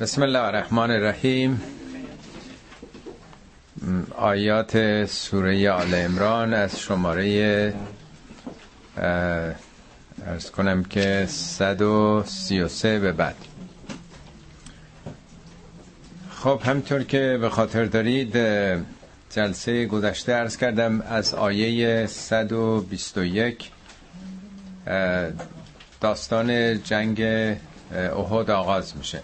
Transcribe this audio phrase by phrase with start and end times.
[0.00, 1.62] بسم الله الرحمن الرحیم.
[4.16, 7.74] آیات سوره آل امران از شماره
[10.26, 13.36] ارز کنم که 133 به بعد.
[16.30, 18.36] خب همطور که به خاطر دارید
[19.30, 23.70] جلسه گذشته ارز کردم از آیه 121
[26.00, 27.20] داستان جنگ
[27.92, 29.20] احد آغاز میشه.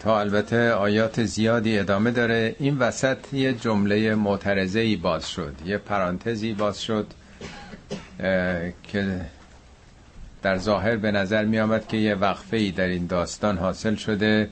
[0.00, 2.56] تا البته آیات زیادی ادامه داره.
[2.58, 7.06] این وسط یه جمله معترضه ای باز شد یه پرانتزی باز شد
[8.82, 9.20] که
[10.42, 14.48] در ظاهر به نظر می آمد که یه وقفه ای در این داستان حاصل شده.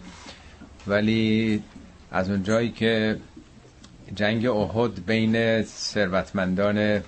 [0.86, 1.62] ولی
[2.12, 3.16] از اونجایی که
[4.14, 7.02] جنگ احد بین ثروتمندان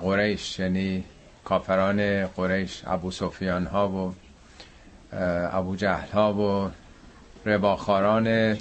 [0.00, 1.04] قریش یعنی
[1.44, 4.14] کافران قریش ابو سفیان ها و
[5.52, 6.70] ابو جهل ها و
[7.46, 8.56] رباخاران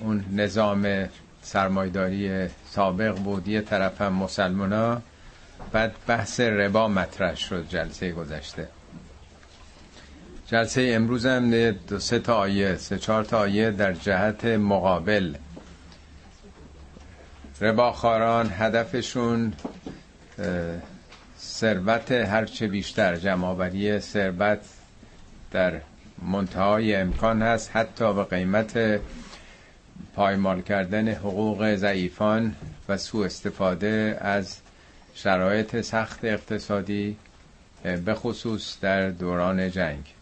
[0.00, 1.08] اون نظام
[1.42, 5.02] سرمایداری سابق بود یه طرف هم مسلمان ها
[5.72, 8.68] بعد بحث ربا مطرح شد جلسه گذشته.
[10.46, 15.34] جلسه امروز هم دو سه تا آیه سه چهار تا آیه در جهت مقابل.
[17.60, 19.52] رباخاران هدفشون
[21.40, 24.60] ثروت هرچه بیشتر جمعآوری ثروت
[25.50, 25.80] در
[26.22, 29.00] منتهای امکان هست حتی به قیمت
[30.14, 32.54] پایمال کردن حقوق ضعیفان
[32.88, 34.56] و سوء استفاده از
[35.14, 37.16] شرایط سخت اقتصادی
[38.04, 40.14] به خصوص در دوران جنگ.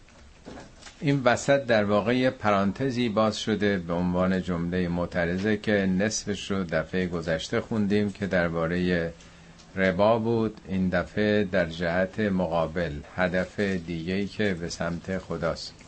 [1.01, 7.07] این وسط در واقع پرانتزی باز شده به عنوان جمله معترضه که نصفش رو دفعه
[7.07, 9.13] گذشته خوندیم که درباره
[9.75, 10.61] ربا بود.
[10.67, 15.78] این دفعه در جهت مقابل هدف دیگهی که به سمت خداست.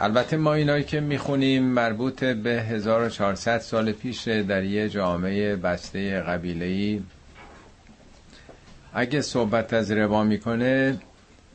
[0.00, 7.02] البته ما اینایی که می‌خونیم مربوط به 1400 سال پیش در یه جامعه بسته قبیلهی
[8.94, 10.98] اگه صحبت از ربا می‌کنه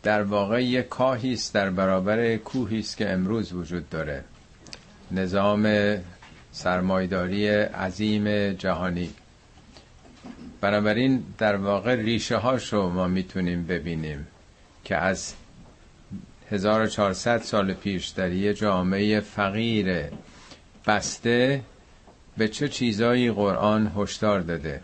[0.04, 4.24] در واقع یه کاهی است در برابر کوهی است که امروز وجود داره.
[5.12, 5.96] نظام
[6.52, 9.10] سرمایداری عظیم جهانی.
[10.62, 14.28] بنابراین در واقع ریشه هاشو ما می‌تونیم ببینیم
[14.84, 15.34] که از
[16.52, 20.04] 1400 سال پیش در یه جامعه فقیر
[20.88, 21.62] بسته
[22.38, 24.82] به چه چیزایی قرآن هشدار داده.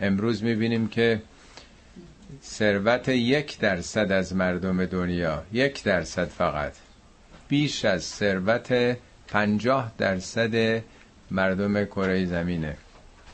[0.00, 1.22] امروز می‌بینیم که
[2.44, 6.72] ثروت یک درصد از مردم دنیا یک درصد فقط
[7.48, 8.96] بیش از ثروت
[9.28, 10.82] پنجاه درصد
[11.30, 12.76] مردم کره زمینه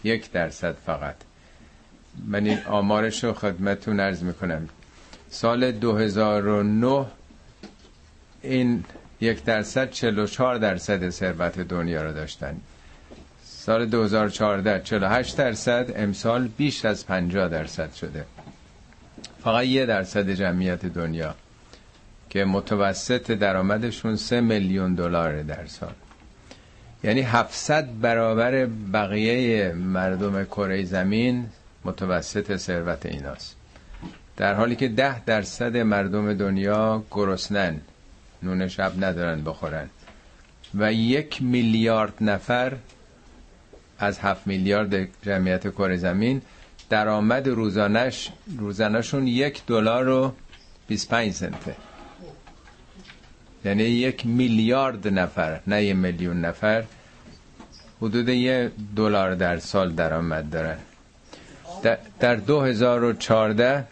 [0.04, 1.16] یک درصد فقط.
[2.26, 4.68] من این آمارش رو خدمتون ارز می‌کنم.
[5.30, 7.06] سال 2009
[8.42, 8.84] این
[9.20, 12.56] یک درصد 44 درصد ثروت دنیا رو داشتن.
[13.44, 18.24] سال 2014 48 درصد امسال بیش از 50 درصد شده.
[19.44, 21.34] فقط یه درصد جمعیت دنیا
[22.30, 25.92] که متوسط درآمدشون 3 میلیون دلار در سال.
[27.04, 31.46] یعنی 700 برابر بقیه مردم کره زمین
[31.84, 33.56] متوسط ثروت ایناست.
[34.36, 37.80] در حالی که 10 درصد مردم دنیا گرسنن.
[38.42, 39.88] نون شب ندارن بخورن.
[40.74, 42.76] و یک میلیارد نفر
[43.98, 46.42] از هفت میلیارد جمعیت کره زمین
[46.90, 50.32] درآمد روزانش روزانشون یک دلار و
[50.88, 51.76] 25 سنته
[53.64, 56.84] یعنی یک میلیارد نفر نه یه میلیون نفر
[58.00, 60.78] حدود یه دلار در سال درآمد دارن.
[62.20, 63.84] در 2014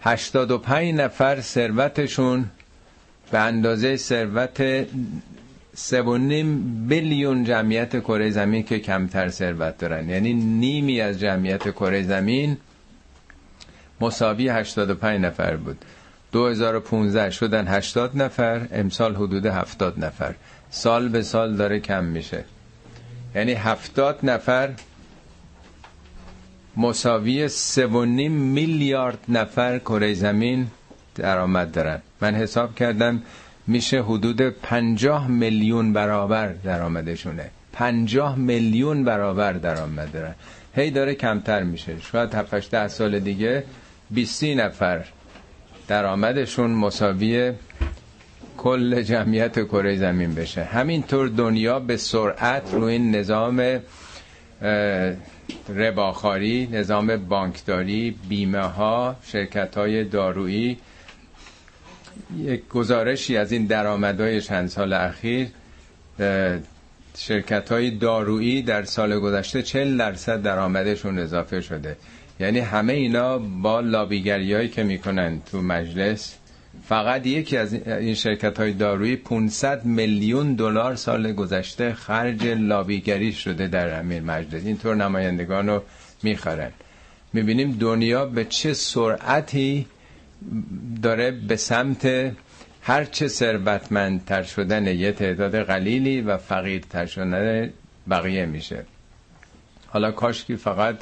[0.00, 2.50] 85 نفر ثروتشون
[3.30, 4.60] به اندازه ثروت
[6.18, 10.08] نیم بیلیون جمعیت کره زمین که کمتر ثروت دارن.
[10.08, 12.56] یعنی نیمی از جمعیت کره زمین
[14.00, 15.84] مساوی 85 نفر بود.
[16.32, 20.34] 2015 شدن 80 نفر امسال حدود 70 نفر.
[20.70, 22.44] سال به سال داره کم میشه.
[23.34, 24.70] یعنی 70 نفر
[26.76, 27.52] مساوی 3.5
[28.30, 30.66] میلیارد نفر کره زمین
[31.16, 31.98] درآمد دارن.
[32.20, 33.22] من حساب کردم
[33.66, 37.50] میشه حدود 50 میلیون برابر درآمدشونه.
[37.72, 40.34] 50 میلیون برابر درآمد دارن.
[40.74, 42.00] هی داره کمتر میشه.
[42.00, 43.64] شاید 7 ده سال دیگه
[44.10, 45.04] 20 نفر
[45.88, 47.52] درآمدشون مساوی
[48.58, 50.64] کل جمعیت کره زمین بشه.
[50.64, 53.80] همینطور دنیا به سرعت رو این نظام
[55.68, 60.78] رباخاری نظام بانکداری بیمه ها شرکت های دارویی
[62.38, 65.48] یک گزارشی از این درآمدهای چند سال اخیر
[67.18, 71.96] شرکت های دارویی در سال گذشته 40 درصد درآمدشون اضافه شده.
[72.40, 76.34] یعنی همه اینا با لابیگری هایی که می‌کنن تو مجلس.
[76.88, 83.66] فقط یکی از این شرکت های دارویی 500 میلیون دلار سال گذشته خرج لابیگری شده
[83.66, 84.64] در همین مجلس.
[84.64, 85.82] اینطور نمایندگان رو
[86.22, 86.70] می‌خرن.
[87.32, 89.86] می‌بینیم دنیا به چه سرعتی
[91.02, 92.32] داره به سمت
[92.82, 97.70] هر چه ثروتمندتر شدن یه تعداد قلیلی و فقیرتر شدن
[98.10, 98.84] بقیه میشه.
[99.86, 100.96] حالا کاشکی فقط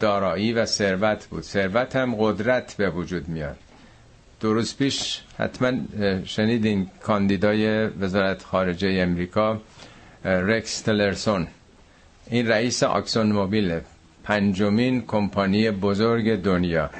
[0.00, 1.42] دارایی و ثروت بود.
[1.42, 3.56] ثروت هم قدرت به وجود میاد.
[4.40, 5.72] دو روز پیش حتما
[6.24, 9.60] شنیدین کاندیدای وزارت خارجه امریکا
[10.24, 11.46] رکس تلرسون.
[12.30, 13.80] این رئیس آکسون موبیل
[14.24, 16.90] پنجمین کمپانی بزرگ دنیا.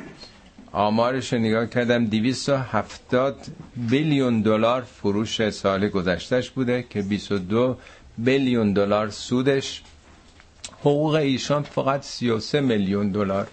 [0.73, 3.37] آمارش نگاه کردم 270
[3.77, 7.77] بیلیون دلار فروش سال گذشتهش بوده که 22
[8.19, 9.83] بیلیون دلار سودش.
[10.81, 13.47] حقوق ایشان فقط 33 میلیون دلار.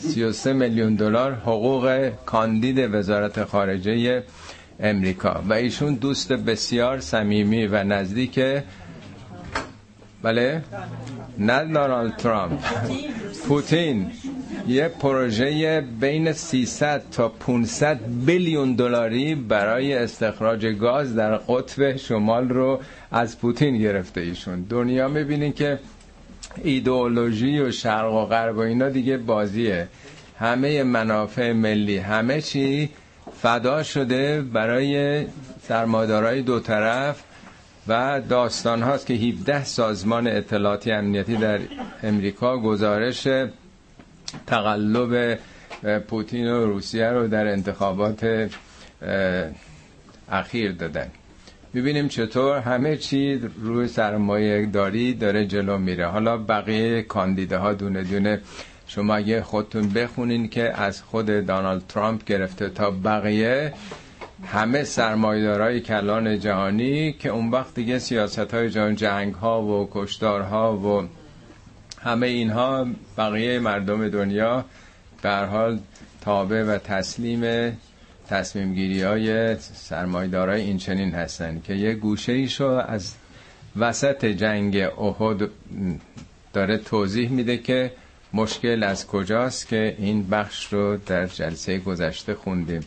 [0.00, 4.24] 33 میلیون دلار حقوق کاندید وزارت خارجه
[4.80, 5.42] امریکا.
[5.48, 8.40] و ایشون دوست بسیار صمیمی و نزدیک
[10.22, 10.64] بله؟
[11.38, 12.60] نه دونالد ترامپ.
[13.48, 14.10] پوتین.
[14.68, 22.80] یه پروژه بین 300 تا 500 بیلیون دلاری برای استخراج گاز در قطب شمال رو
[23.10, 24.62] از پوتین گرفته ایشون.
[24.62, 25.78] دنیا می‌بینین که
[26.64, 29.88] ایدئولوژی و شرق و غرب و اینا دیگه بازیه.
[30.38, 32.88] همه منافع ملی همه چی
[33.42, 35.24] فدا شده برای
[35.62, 37.22] سرمایه‌دارای دو طرف
[37.88, 41.58] و داستان هاست که 17 سازمان اطلاعاتی امنیتی در
[42.02, 43.28] امریکا گزارش
[44.46, 45.38] تقلب
[46.08, 48.50] پوتین و روسیه رو در انتخابات
[50.30, 51.10] اخیر دادن.
[51.74, 56.06] ببینیم چطور همه چی روی سرمایه داری داره جلو میره.
[56.06, 58.40] حالا بقیه کاندیده ها دونه دونه.
[58.86, 63.72] شما اگه خودتون بخونین که از خود دانالد ترامپ گرفته تا بقیه
[64.46, 70.40] همه سرمایدارای کلان جهانی که اون وقت دیگه سیاست های جهان جنگ ها و کشدار
[70.40, 71.08] ها و
[72.02, 72.86] همه اینها
[73.18, 74.64] بقیه مردم دنیا
[75.22, 75.78] به حال
[76.20, 77.72] تابع و تسلیم
[78.28, 83.14] تصمیم گیری های سرمایدارای این چنین هستن که یه گوشه ایشو از
[83.76, 85.50] وسط جنگ احد
[86.52, 87.92] داره توضیح میده که
[88.32, 92.80] مشکل از کجاست که این بخش رو در جلسه گذشته خوندیم.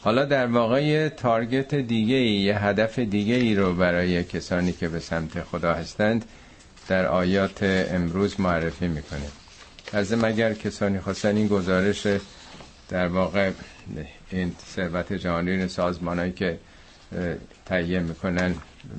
[0.00, 5.40] حالا در واقع تارگت دیگه یه هدف دیگه ای رو برای کسانی که به سمت
[5.40, 6.24] خدا هستند
[6.88, 9.20] در آیات امروز معرفی می‌کنه.
[9.92, 12.06] از مگر کسانی خواستن این گزارش
[12.88, 13.50] در واقع
[14.30, 16.58] این ثروت جهانی سازمانهایی که
[17.66, 18.54] تهیه می‌کنن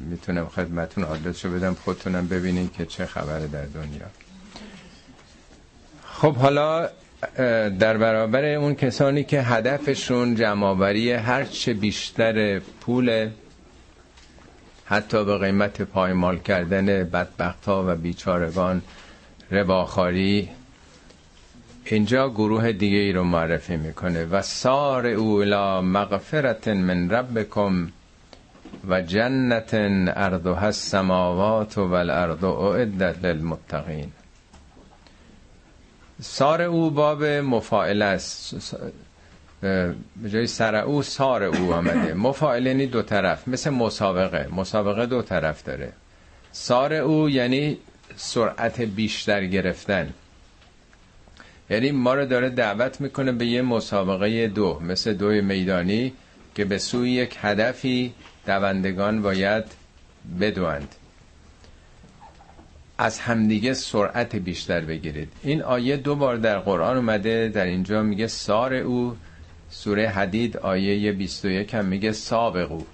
[0.10, 4.06] می‌تونم خدمتون آدرس رو بدم خودتونم ببینین که چه خبره در دنیا.
[6.06, 6.90] خب حالا
[7.80, 13.30] در برابر اون کسانی که هدفشون جمعآوری هر چه بیشتر پول
[14.86, 18.82] حتی به قیمت پایمال کردن بدبخت ها و بیچارگان
[19.52, 20.50] رباخاری
[21.86, 24.26] اینجا گروه دیگه ای رو معرفی می‌کنه.
[24.26, 27.88] و سار اولا مغفرت من ربکم
[28.88, 29.70] و جنت
[30.18, 34.12] اردوها السماوات و الارض اعدت للمتقین.
[36.22, 38.75] سار او باب مفاعل است.
[39.62, 39.96] به
[40.28, 42.14] جای سر او سار او آمده.
[42.28, 44.48] مفاعل یعنی دو طرف مثل مسابقه.
[44.56, 45.94] مسابقه دو طرف داره.
[46.52, 47.78] سار او یعنی
[48.16, 50.14] سرعت بیشتر گرفتن.
[51.70, 56.14] یعنی ما رو داره دعوت می‌کنه به یه مسابقه دو مثل دوی میدانی
[56.56, 58.14] که به سوی یک هدفی
[58.46, 59.64] دوندگان باید
[60.40, 60.96] بدوند.
[62.98, 65.32] از همدیگه سرعت بیشتر بگیرید.
[65.44, 69.16] این آیه دو بار در قرآن اومده در اینجا میگه سار او
[69.75, 72.86] سوره حدید آیه 21 هم میگه سابق او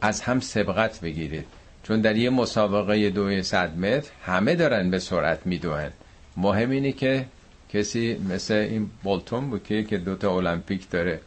[0.00, 1.46] از هم سبقت بگیرید.
[1.82, 5.92] چون در یه مسابقه دوی صد متر همه دارن به سرعت میدوهن.
[6.36, 7.26] مهم اینه که
[7.72, 11.20] کسی مثل این بولتون بود که که دوتا المپیک داره.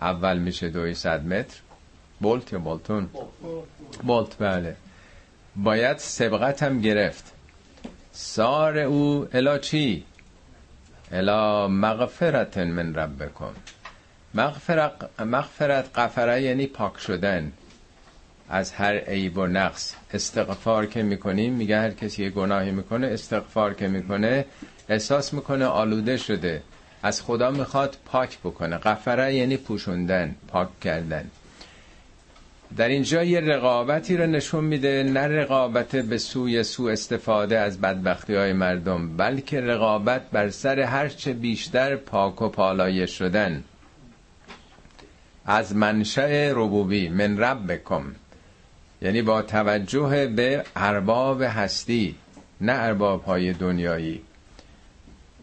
[0.00, 1.56] اول میشه دوی صد متر.
[2.20, 3.08] بولت یا بولتون؟
[4.02, 4.76] بولت بله.
[5.56, 7.32] باید سبقت هم گرفت.
[8.12, 10.04] سار او الا چی؟
[11.12, 13.52] الا مغفرت من ربکم.
[14.34, 17.52] مغفرت, مغفرت قفره یعنی پاک شدن.
[18.48, 19.94] از هر عیب و نقص.
[20.14, 24.44] استغفار که می‌کنیم میگه هر کسی یه گناهی می‌کنه استغفار که می‌کنه
[24.88, 26.62] احساس می‌کنه آلوده شده.
[27.02, 28.78] از خدا می‌خواد پاک بکنه.
[28.78, 31.30] غفره یعنی پوشوندن پاک کردن.
[32.76, 38.34] در اینجا یه رقابتی رو نشون میده نه رقابت به سوی سو استفاده از بدبختی
[38.34, 43.64] های مردم بلکه رقابت بر سر هرچه بیشتر پاک و پالایش شدن.
[45.46, 48.14] از منشأ ربوبی من رب بکن
[49.02, 52.14] یعنی با توجه به ارباب هستی
[52.60, 54.20] نه ارباب های دنیایی.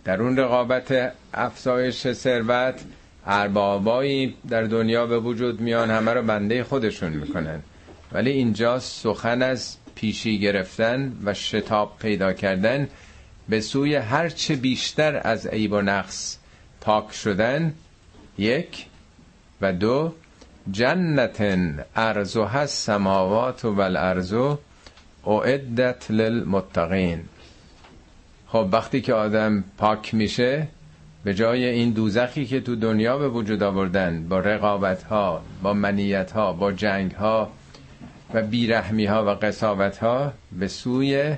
[0.03, 2.82] در اون رقابت افزایش ثروت
[3.25, 7.60] اربابایی در دنیا به وجود میان همه رو بنده خودشون می‌کنن.
[8.12, 12.88] ولی اینجا سخن از پیشی گرفتن و شتاب پیدا کردن
[13.50, 16.38] به سوی هرچه بیشتر از عیب و نقص
[16.82, 17.74] پاک شدن
[18.38, 18.86] یک
[19.61, 20.13] و دو
[20.71, 21.41] جنت
[21.95, 24.33] ارزها السماوات و الارض
[25.27, 27.19] اعدت للمتقین.
[28.47, 30.67] خب وقتی که آدم پاک میشه
[31.23, 36.31] به جای این دوزخی که تو دنیا به وجود آوردن با رقابت ها با منیت
[36.31, 37.49] ها با جنگ ها
[38.33, 41.35] و بیرحمی ها و قصاوت ها به سوی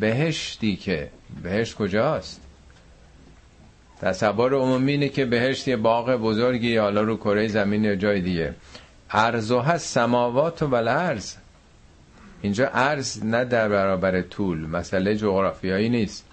[0.00, 1.10] بهشتی که
[1.42, 2.49] بهشت کجاست؟
[4.00, 8.54] تصور عمومی اینه که بهشت یه باغ بزرگی حالا رو کره زمین یا جای دیگه.
[9.10, 11.34] ارز و هست سماوات و بلعرز
[12.42, 16.24] اینجا ارز نه در برابر طول مسئله جغرافیایی نیست.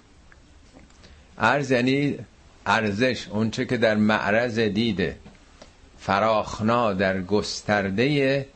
[1.38, 2.18] ارز یعنی
[2.66, 5.16] ارزش اونچه که در معرض دیده.
[5.98, 8.46] فراخنا در گسترده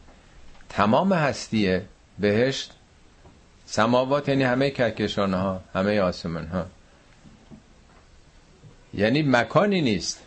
[0.68, 1.82] تمام هستیه.
[2.18, 2.72] بهشت
[3.66, 6.66] سماوات یعنی همه کهکشان ها همه آسمان ها
[8.94, 10.20] یعنی مکانی نیست.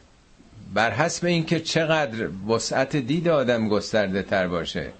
[0.74, 4.91] بر حسب اینکه چقدر وسعت دید آدم گسترده تر باشه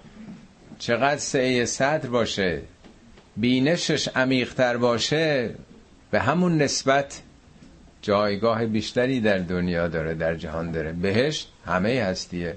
[0.78, 2.62] چقدر سعی صدر باشه
[3.36, 5.54] بینشش عمیق تر باشه
[6.10, 7.22] به همون نسبت
[8.02, 10.92] جایگاه بیشتری در دنیا داره در جهان داره.
[10.92, 12.56] بهشت همه هستیه.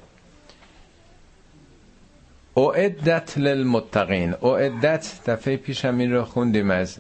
[2.57, 4.33] اعدت للمتقین.
[4.33, 6.97] اعدت دفعه پیش همین رو خوندیم از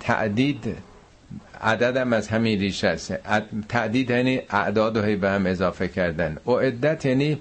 [0.00, 0.76] تعدید.
[1.60, 3.12] عددم از همین ریشه است.
[3.68, 6.36] تعدید یعنی اعداد رو به هم اضافه کردن.
[6.46, 7.38] اعدت یعنی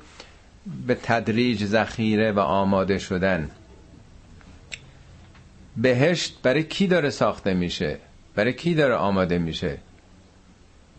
[0.87, 3.49] به تدریج ذخیره و آماده شدن.
[5.77, 7.97] بهشت برای کی داره ساخته میشه؟
[8.35, 9.77] برای کی داره آماده میشه؟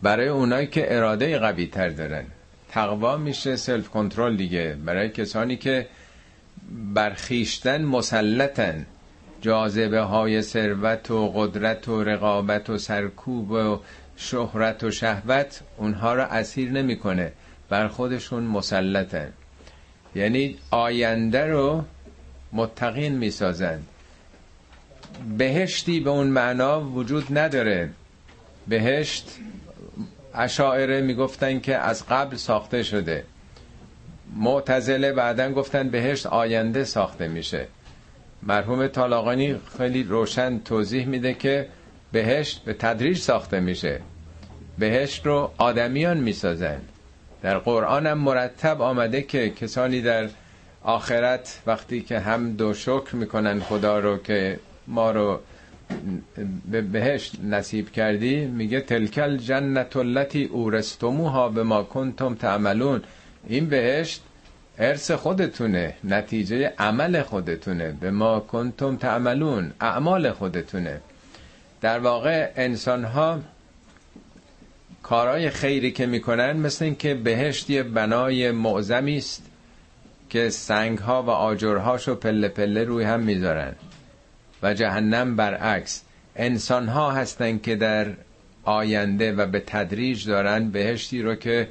[0.01, 2.25] برای اونایی که اراده قوی تر دارن.
[2.69, 4.77] تقوا میشه سلف کنترل دیگه.
[4.85, 5.87] برای کسانی که
[6.93, 8.85] برخیشتن مسلطن.
[9.43, 13.79] جاذبه های ثروت و قدرت و رقابت و سرکوب و
[14.15, 17.31] شهرت و شهوت اونها را اسیر نمی‌کنه.
[17.69, 19.33] بر خودشون مسلطن.
[20.15, 21.83] یعنی آینده رو
[22.53, 23.87] متقین می‌سازند
[25.37, 27.89] بهشتی به اون معنا وجود نداره.
[28.67, 29.37] بهشت
[30.33, 33.23] اشاعره می‌گفتن که از قبل ساخته شده.
[34.35, 37.67] معتزله بعدا گفتن بهشت آینده ساخته میشه.
[38.47, 41.67] مرحوم طالاقانی خیلی روشن توضیح میده که
[42.11, 43.99] بهشت به تدریج ساخته میشه.
[44.79, 46.81] بهشت رو آدمیان می‌سازن.
[47.41, 50.29] در قرآن هم مرتب آمده که کسانی در
[50.83, 55.39] آخرت وقتی که هم دو شکر می‌کنن خدا رو که ما رو
[56.71, 63.01] به بهشت نصیب کردی میگه تلکل جنت التي اورستموها به ما کنتم تعملون.
[63.47, 64.21] این بهشت
[64.79, 67.91] ارث خودتونه نتیجه عمل خودتونه.
[67.91, 71.01] به ما کنتم تعملون اعمال خودتونه.
[71.81, 73.39] در واقع انسان ها
[75.03, 79.43] کارهای خیری که می‌کنن مثل این که بهشت یه بنای معظمی است
[80.29, 83.75] که سنگ ها و آجرهاشو پله پله روی هم می‌ذارن
[84.63, 86.01] و جهنم برعکس.
[86.35, 88.07] انسان ها هستن که در
[88.63, 91.67] آینده و به تدریج دارن بهشتی رو که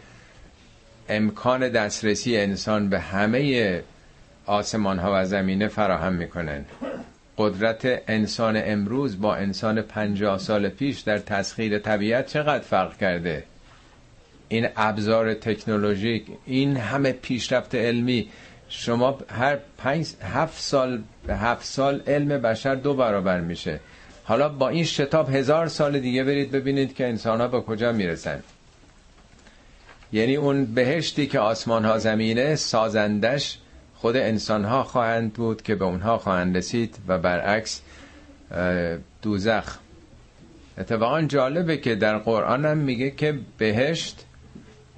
[1.08, 3.82] امکان دسترسی انسان به همه
[4.46, 6.64] آسمان ها و زمینه فراهم می‌کنن
[7.38, 13.44] قدرت انسان امروز با انسان پنجاه سال پیش در تسخیر طبیعت چقدر فرق کرده؟
[14.48, 18.28] این ابزار تکنولوژیک این همه پیشرفت علمی.
[18.68, 23.80] شما هر پنج هفت سال هفت سال علم بشر دو برابر میشه.
[24.24, 28.42] حالا با این شتاب هزار سال دیگه برید ببینید که انسان ها به کجا می‌رسن.
[30.12, 33.58] یعنی اون بهشتی که آسمان ها زمینه سازندش
[33.94, 37.82] خود انسان ها خواهند بود که به اونها خواهند رسید و برعکس
[39.22, 39.78] دوزخ.
[40.78, 44.24] اتفاقا جالبه که در قرآن هم میگه که بهشت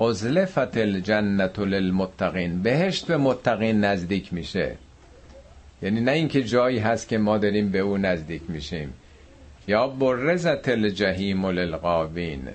[0.00, 2.62] ازلفت الجنت للمتقین.
[2.62, 4.76] بهشت به متقین نزدیک میشه.
[5.82, 8.94] یعنی نه اینکه جایی هست که ما داریم به او نزدیک میشیم.
[9.68, 12.48] یا برزت الجحیم للغاوین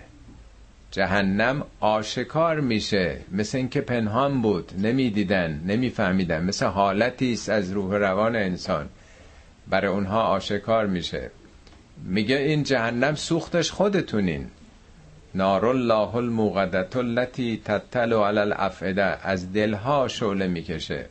[0.91, 3.17] جهنم آشکار میشه.
[3.31, 4.71] مثل اینکه پنهان بود.
[4.77, 6.43] نمی‌دیدن نمیفهمیدن.
[6.43, 8.89] مثل حالتی است از روح روان انسان.
[9.67, 11.31] برای اونها آشکار میشه.
[12.03, 14.47] میگه این جهنم سوختش خودتونین.
[15.35, 21.05] نار الله الموقدت التي تطلع علی الافئده از دلها شعله می‌کشه.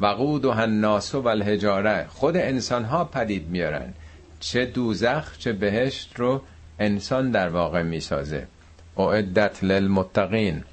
[0.00, 3.94] وقود و الناس و الحجاره خود انسان ها پدید میارن.
[4.40, 6.42] چه دوزخ چه بهشت رو
[6.78, 8.46] انسان در واقع می‌سازه.
[9.08, 10.64] اعدت للمتقین.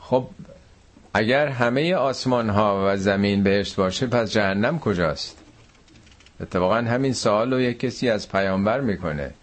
[0.00, 0.26] خب
[1.14, 5.36] اگر همه آسمان ها و زمین بهشت باشه پس جهنم کجاست؟
[6.40, 9.34] اتفاقا همین سوال رو یک کسی از پیامبر می‌کنه.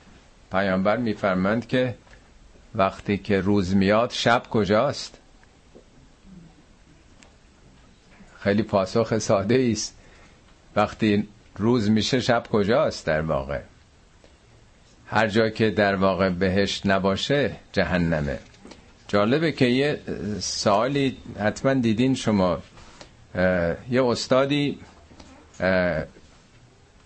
[0.52, 1.96] پیامبر میفرمند که
[2.76, 5.18] وقتی که روز میاد شب کجاست؟
[8.40, 9.96] خیلی پاسخ ساده است.
[10.76, 13.62] وقتی روز میشه شب کجاست در واقع؟
[15.10, 18.40] هر جا که در واقع بهشت نباشه جهنمه.
[19.08, 20.00] جالبه که یه
[20.40, 22.60] سوالی حتما دیدین شما.
[23.90, 24.80] یه استادی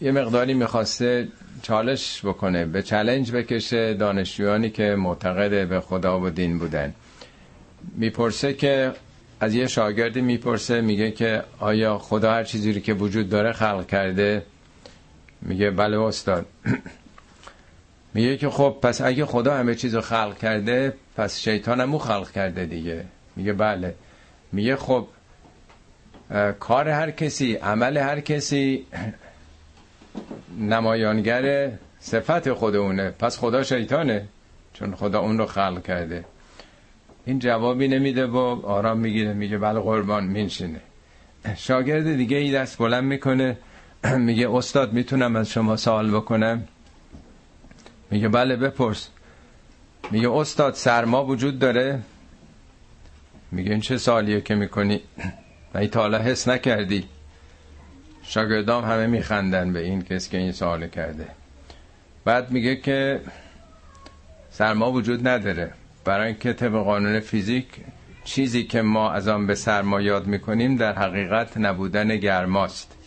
[0.01, 1.27] یه مقداری می‌خواسته
[1.61, 6.93] چالش بکنه به چلنج بکشه دانشجویانی که معتقد به خدا و دین بودن.
[7.97, 8.91] می‌پرسه که
[9.39, 14.43] از یه شاگردی می‌پرسه میگه که آیا خدا هر چیزی که وجود داره خلق کرده؟
[15.41, 16.45] میگه بله استاد.
[18.13, 22.31] میگه که خب پس اگه خدا همه چیز رو خلق کرده پس شیطان هم خلق
[22.31, 23.05] کرده دیگه.
[23.35, 23.95] میگه بله.
[24.51, 25.07] میگه خب
[26.59, 28.85] کار هر کسی عمل هر کسی
[30.73, 33.09] نمایانگر صفت خود اونه.
[33.09, 34.27] پس خدا شیطانه
[34.73, 36.25] چون خدا اون رو خلق کرده.
[37.25, 39.33] این جوابی نمیده و آرام می‌گیره.
[39.33, 40.81] میگه بله قربان مینشینه
[41.55, 43.57] شاگرد دیگه ای دست بلند می‌کنه.
[44.27, 46.67] میگه استاد می‌تونم از شما سوال بکنم؟
[48.11, 49.09] میگه بله بپرس.
[50.11, 51.99] میگه استاد سرما وجود داره؟
[53.51, 55.01] میگه این چه سالیه که می‌کنی؟
[55.73, 57.07] من تا حالا حس نکردی.
[58.23, 61.27] شاگردام همه میخندن به این کسی که این سوال کرده.
[62.25, 63.21] بعد میگه که
[64.51, 65.73] سرما وجود نداره.
[66.05, 67.65] برای اینکه طبق قانون فیزیک
[68.23, 72.97] چیزی که ما از آن به سرما یاد می‌کنیم در حقیقت نبودن گرماست.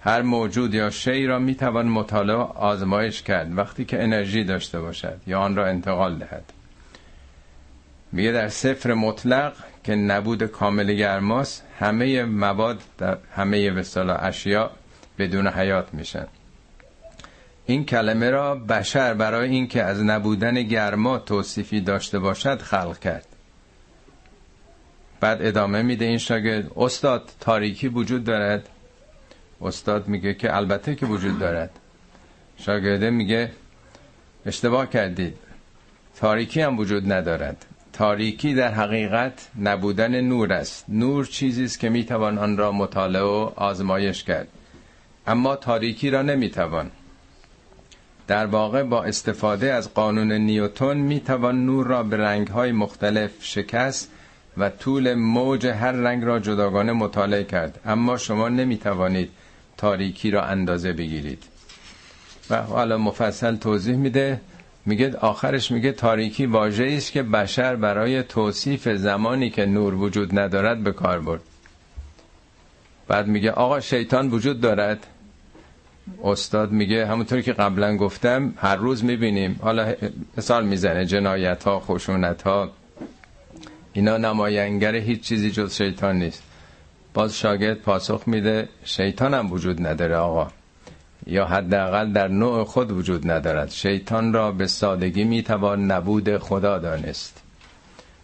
[0.00, 5.40] هر موجود یا شی را می‌توان مطالعه آزمایش کرد وقتی که انرژی داشته باشد یا
[5.40, 6.52] آن را انتقال دهد.
[8.12, 9.52] میگه در صفر مطلق
[9.84, 14.70] که نبود کامل گرماست همه مواد در همه وسالا اشیا
[15.18, 16.26] بدون حیات میشن.
[17.66, 23.26] این کلمه را بشر برای اینکه از نبودن گرما توصیفی داشته باشد خلق کرد.
[25.20, 28.68] بعد ادامه میده این شاگرد استاد تاریکی وجود دارد.
[29.62, 31.70] استاد میگه که البته که وجود دارد.
[32.58, 33.50] شاگرده میگه
[34.46, 35.36] اشتباه کردید.
[36.16, 37.66] تاریکی هم وجود ندارد.
[37.92, 40.84] تاریکی در حقیقت نبودن نور است.
[40.88, 44.48] نور چیزی است که می‌توان آن را مطالعه و آزمایش کرد.
[45.26, 46.90] اما تاریکی را نمی‌توان.
[48.26, 54.10] در واقع با استفاده از قانون نیوتون می‌توان نور را به رنگهای مختلف شکست
[54.58, 57.80] و طول موج هر رنگ را جداگانه مطالعه کرد.
[57.84, 59.30] اما شما نمی‌توانید
[59.80, 61.42] تاریکی را اندازه بگیرید.
[62.50, 64.40] و حالا مفصل توضیح میده
[64.86, 70.82] میگه آخرش میگه تاریکی واژه‌ای است که بشر برای توصیف زمانی که نور وجود ندارد
[70.84, 71.40] به کار برد.
[73.08, 75.06] بعد میگه آقا شیطان وجود دارد.
[76.24, 79.60] استاد میگه همونطوری که قبلا گفتم هر روز می‌بینیم.
[79.62, 79.94] حالا
[80.36, 82.70] مثال می‌زنه جنایت ها خشونت ها
[83.92, 86.42] اینا نماینگر هیچ چیزی جز شیطان نیست.
[87.14, 90.50] باز شاگرد پاسخ میده شیطان هم وجود نداره آقا.
[91.26, 93.70] یا حداقل در نوع خود وجود ندارد.
[93.70, 97.42] شیطان را به سادگی می‌توان نبود خدا دانست.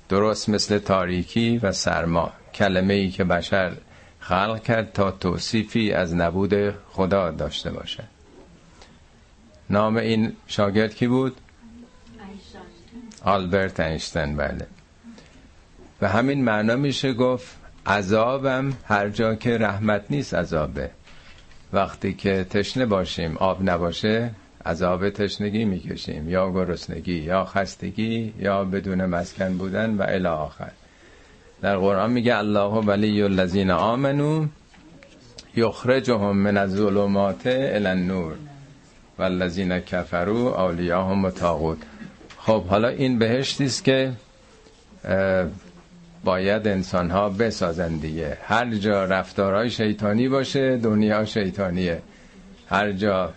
[0.09, 2.33] درست مثل تاریکی و سرما.
[2.55, 3.72] کلمه ای که بشر
[4.20, 8.05] خلق کرد تا توصیفی از نبود خدا داشته باشد.
[9.70, 11.37] نام این شاگرد کی بود؟
[13.25, 14.66] آلبرت اینشتین بله.
[16.03, 20.90] و همین معنا میشه گفت عذابم هر جا که رحمت نیست عذابه.
[21.72, 24.31] وقتی که تشنه باشیم آب نباشه
[24.66, 26.29] عذاب تشنگی می‌کشیم.
[26.29, 30.70] یا گرسنگی یا خستگی یا بدون مسکن بودن و الی آخر.
[31.62, 34.46] در قرآن میگه الله ولی الذین آمنو
[35.57, 38.35] یخرجهم من الظلمات الى النور
[39.18, 41.79] والذین کفروا اولیاءهم طاغوت
[42.38, 44.12] خب حالا این بهشتی است که
[46.24, 48.38] باید انسان ها بسازن دیگه.
[48.42, 52.02] هر جا رفتارهای شیطانی باشه دنیا شیطانیه.
[52.68, 53.33] هر جا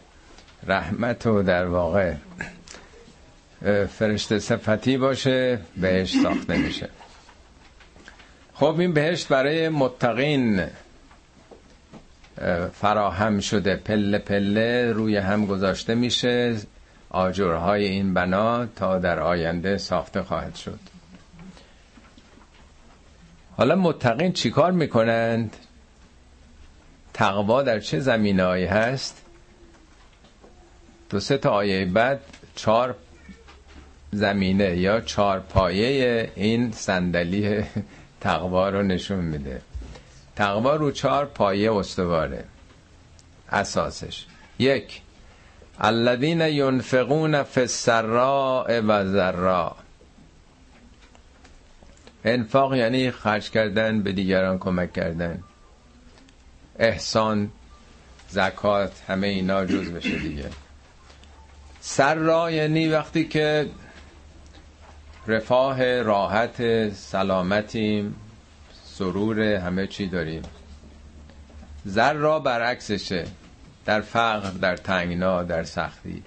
[0.67, 2.13] رحمت و در واقع
[3.89, 6.89] فرشته صفتی باشه بهشت ساخته میشه.
[8.53, 10.65] خب این بهشت برای متقین
[12.73, 13.75] فراهم شده.
[13.75, 16.55] پله پله روی هم گذاشته میشه.
[17.09, 20.79] آجرهای این بنا تا در آینده ساخته خواهد شد.
[23.59, 25.55] حالا متقین چیکار می‌کنند؟
[27.13, 29.21] تقوا در چه زمینه‌ای هست؟
[31.09, 32.19] دو سه تا آیه بعد
[32.55, 32.95] چهار
[34.11, 37.63] زمینه یا چهار پایه این صندلی
[38.21, 39.61] تقوا رو نشون میده.
[40.35, 42.43] تقوا رو چهار پایه استواره.
[43.51, 44.25] اساسش.
[44.59, 45.01] یک.
[45.79, 49.75] الذین ینفقون فی السراء و ذراء.
[52.25, 55.43] انفاق یعنی خرج کردن به دیگران کمک کردن.
[56.79, 57.51] احسان
[58.29, 60.49] زکات همه اینا جز بشه دیگه.
[61.79, 63.69] سر یعنی وقتی که
[65.27, 68.15] رفاه راحت سلامتیم
[68.83, 70.41] سرور همه چی داریم.
[71.85, 73.25] زر را برعکسشه.
[73.85, 76.23] در فقر در تنگنا در سختی.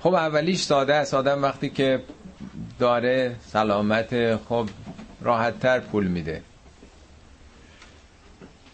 [0.00, 1.14] خب اولیش ساده است.
[1.14, 2.02] آدم وقتی که
[2.78, 4.68] داره سلامت خب
[5.20, 6.42] راحتتر پول میده.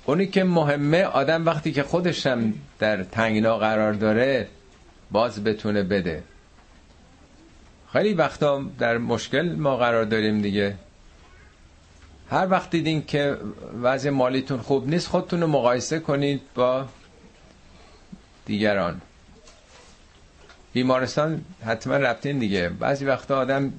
[0.04, 4.48] اونی که مهمه آدم وقتی که خودشم در تنگنا قرار داره
[5.11, 6.22] باز بتونه بده.
[7.92, 10.76] خیلی وقتا در مشکل ما قرار داریم دیگه.
[12.30, 13.37] هر وقت دیدین که
[13.83, 16.85] وضع مالیتون خوب نیست خودتون رو مقایسه کنید با
[18.46, 19.00] دیگران.
[20.72, 22.68] بیمارستان حتما رفتین دیگه.
[22.68, 23.72] بعضی وقتا آدم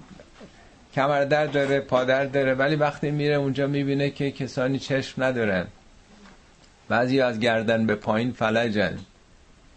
[0.95, 5.67] کمر درد داره پادر داره ولی وقتی میره اونجا می‌بینه که کسانی چشم ندارن.
[6.89, 8.97] بعضی از گردن به پایین فلجن.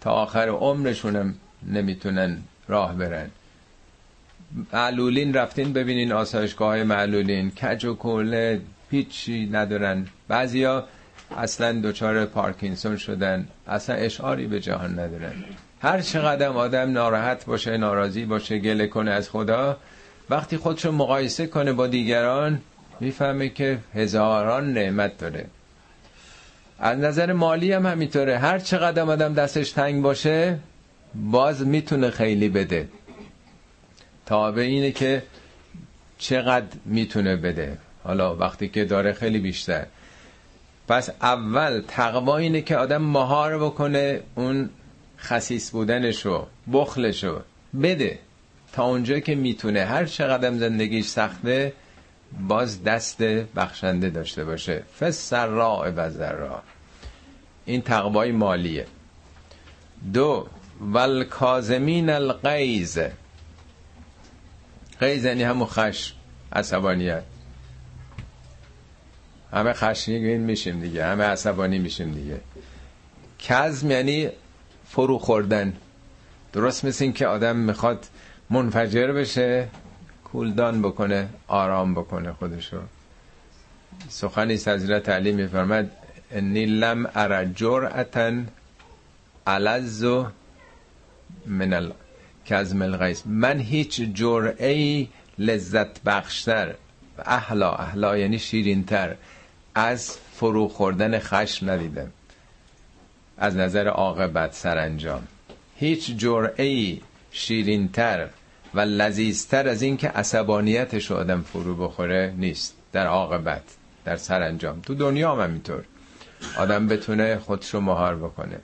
[0.01, 1.35] تا آخر عمرشونم
[1.67, 3.31] نمی‌تونن راه برن.
[4.73, 7.51] معلولین رفتین ببینین آسایشگاه های معلولین.
[7.51, 10.07] کج و کوله هیچی ندارن.
[10.29, 10.85] بعضیا
[11.37, 13.49] اصلا دچار پارکینسون شدن.
[13.67, 15.33] اصلا اشعاری به جهان ندارن.
[15.85, 19.77] هر چقدر آدم ناراحت باشه ناراضی باشه گله کنه از خدا
[20.31, 22.61] وقتی خودشو مقایسه کنه با دیگران
[23.01, 25.47] می‌فهمه که هزاران نعمت داره.
[26.79, 28.39] از نظر مالی هم همینطوره.
[28.39, 30.59] هر چقدر آدم دستش تنگ باشه
[31.15, 32.89] باز می‌تونه خیلی بده.
[34.27, 35.23] تابع اینه که
[36.19, 37.79] چقدر می‌تونه بده.
[38.05, 39.87] حالا وقتی که داره خیلی بیشتر.
[40.89, 44.71] پس اول تقوا اینه که آدم مهار بکنه اون
[45.25, 47.41] خسیس بودنشو بخلشو
[47.83, 48.19] بده.
[48.73, 51.73] تا اونجا که می‌تونه هر چقدر زندگیش سخته
[52.49, 54.83] باز دست بخشنده داشته باشه.
[55.01, 56.63] فس سراء و ذرا
[57.65, 58.87] این تقوای مالیه.
[60.13, 60.47] دو
[60.81, 62.99] والکازمین الغیظ.
[65.01, 66.15] غیظ یعنی همون خشم
[66.53, 67.23] عصبانیت.
[69.53, 72.41] همه خشمگین میشیم دیگه همه عصبانی میشیم دیگه.
[73.39, 74.31] کزم یعنی
[74.95, 75.77] فرو خوردن.
[76.53, 78.07] درست مثل این که آدم می‌خواد
[78.51, 79.69] منفجر بشه
[80.25, 82.81] کولدان بکنه آرام بکنه خودشو.
[84.09, 85.91] سخنی حضرت علی میفرمد
[86.31, 88.33] انی لم ار جرعتا
[89.47, 90.05] علز
[91.47, 91.93] من
[92.47, 95.07] کزم الغیس من هیچ جرعه
[95.39, 96.75] لذت بخشتر
[97.19, 99.17] احلا احلا یعنی شیرینتر
[99.75, 102.11] از فرو خوردن خشم ندیدم.
[103.39, 105.27] از نظر عاقبت سرانجام.
[105.77, 106.99] هیچ جرعه
[107.31, 108.29] شیرینتر
[108.75, 112.75] و لذیذتر از این که عصبانیتش آدم فرو بخوره نیست.
[112.93, 113.63] در عاقبت
[114.05, 114.81] در سرانجام.
[114.81, 115.85] تو دنیا هم همینطور.
[116.59, 118.59] آدم بتونه خودشو مهار بکنه.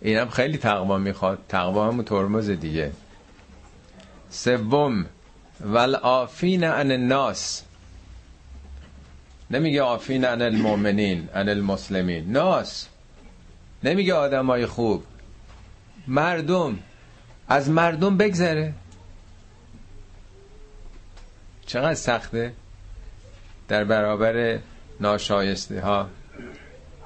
[0.00, 1.38] اینم خیلی تقوا می‌خواد.
[1.48, 2.92] تقوا هم ترمز دیگه.
[4.30, 5.06] سوم
[5.60, 7.62] والعافین عن الناس.
[9.50, 12.32] نمیگه آفین عن المؤمنین عن المسلمین.
[12.32, 12.88] ناس.
[13.84, 15.04] نمیگه آدمای خوب.
[16.06, 16.78] مردم.
[17.48, 18.74] از مردم بگذره.
[21.66, 22.52] چقدر سخته؟
[23.68, 24.58] در برابر
[25.00, 26.08] ناشایسته ها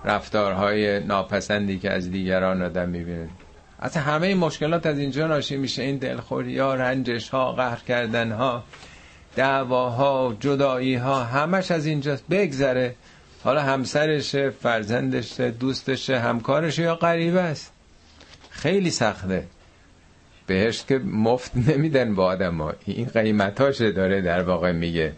[0.04, 3.28] رفتارهای ناپسندی که از دیگران آدم می‌بینه
[3.78, 5.82] از همه این مشکلات از اینجا ناشی میشه.
[5.82, 8.64] این دلخوری ها رنجش ها قهر کردن ها
[9.36, 12.24] دعواها جدایی ها همش از اینجاست.
[12.30, 12.94] بگذره.
[13.44, 17.72] حالا همسرشه فرزندشه دوستشه همکارشه یا قریبه است.
[18.50, 19.46] خیلی سخته.
[20.46, 25.12] بهش که مفت نمیدن با آدم ها این قیمتاشه داره در واقع میگه.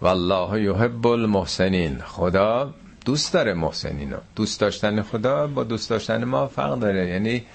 [0.00, 1.98] والله یحب المحسنین.
[1.98, 7.08] خدا دوست داره محسنین دوست داشتن خدا با دوست داشتن ما فرق داره.
[7.08, 7.46] یعنی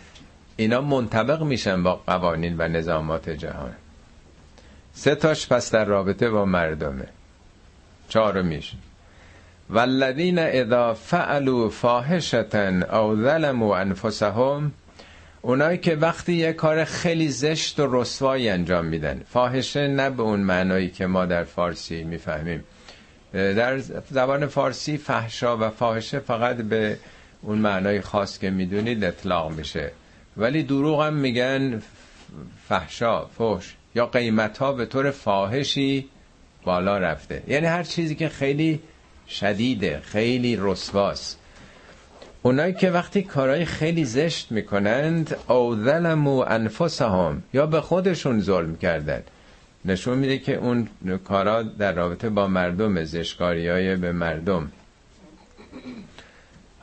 [0.58, 3.74] اینا منطبق میشن با قوانین و نظامات جهان.
[4.94, 7.08] سه تاش پس در رابطه با مردمه.
[8.10, 8.72] چهارمیش.
[9.70, 12.68] والذین اذا فعلوا فاحشتا
[13.00, 14.72] او ظلموا انفسهم
[15.42, 19.22] اونایی که وقتی یه کار خیلی زشت و رسوایی انجام میدن.
[19.30, 22.64] فاحشه نه به اون معنایی که ما در فارسی می‌فهمیم.
[23.34, 23.78] در
[24.12, 26.98] زبان فارسی فحشا و فاحشه فقط به
[27.42, 29.92] اون معنای خاص که می‌دونید اطلاق میشه.
[30.38, 31.82] ولی دروغ هم میگن
[32.70, 36.10] فحشا فوش یا قیمت ها به طور فاحشی
[36.66, 37.44] بالا رفته.
[37.48, 38.80] یعنی هر چیزی که خیلی
[39.28, 41.40] شدیده خیلی رسواست.
[42.42, 49.24] اونایی که وقتی کارهای خیلی زشت می‌کنند او ظلموا انفسهم یا به خودشون ظلم کردن.
[49.86, 50.88] نشون میده که اون
[51.28, 54.72] کارا در رابطه با مردم زشکاری های به مردم.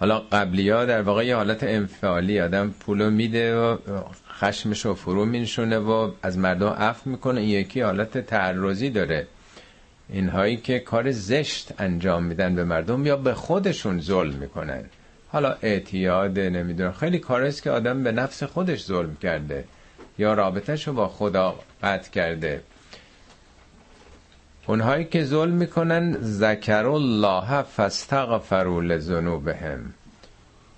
[0.00, 3.76] حالا قبلی ها در واقع یه حالت انفعالی آدم پولو میده و
[4.40, 7.44] خشمشو فرو مینشونه و از مردم عفو می‌کنه.
[7.44, 9.26] یکی حالت تعرضی داره.
[10.08, 14.84] اینهایی که کار زشت انجام میدن به مردم یا به خودشون ظلم می‌کنن.
[15.28, 19.64] حالا اعتیاد نمی‌دونم خیلی کاریست که آدم به نفس خودش ظلم کرده
[20.18, 22.62] یا رابطهش رو با خدا قطع کرده.
[24.66, 29.94] اونهایی که ظلم می‌کنن ذکر الله فاستغفروا لذنوبهم.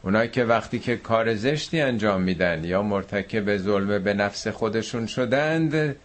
[0.02, 5.96] اونایی که وقتی که کار زشتی انجام میدن یا مرتکب ظلم به نفس خودشون شدند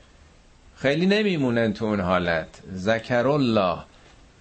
[0.81, 2.47] خیلی نمیمونن تو اون حالت.
[2.75, 3.77] ذکر الله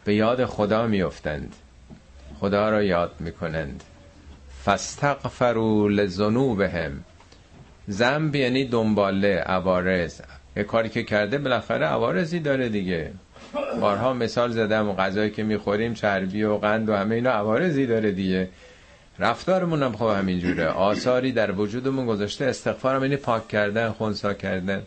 [0.05, 1.57] به یاد خدا میفتند
[2.41, 3.85] خدا را یاد می‌کنند.
[4.65, 7.05] فاستغفروا لذنوبهم.
[7.91, 10.21] ذنب یعنی دنباله عوارض.
[10.57, 13.13] یه کاری که کرده بالاخره عوارضی داره دیگه.
[13.81, 18.13] بارها مثال زدم و غذایی که می‌خوریم چربی و قند و همه اینا عوارضی داره
[18.13, 18.49] دیگه.
[19.19, 20.67] رفتارمون هم خب همینجوره.
[20.67, 22.45] آثاری در وجودمون گذاشته.
[22.45, 24.83] استغفارم یعنی پاک کردن خونسا کردن.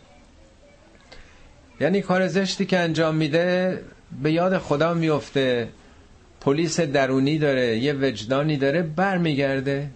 [1.82, 3.78] یعنی کار زشتی که انجام میده
[4.22, 5.68] به یاد خدا میفته.
[6.40, 9.90] پلیس درونی داره یه وجدانی داره برمیگرده.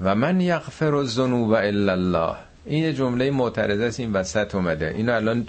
[0.00, 2.36] و من یغفر الذنوب الا الله.
[2.64, 4.88] این جمله معترضه است این وسط اومده.
[4.96, 5.46] اینو الان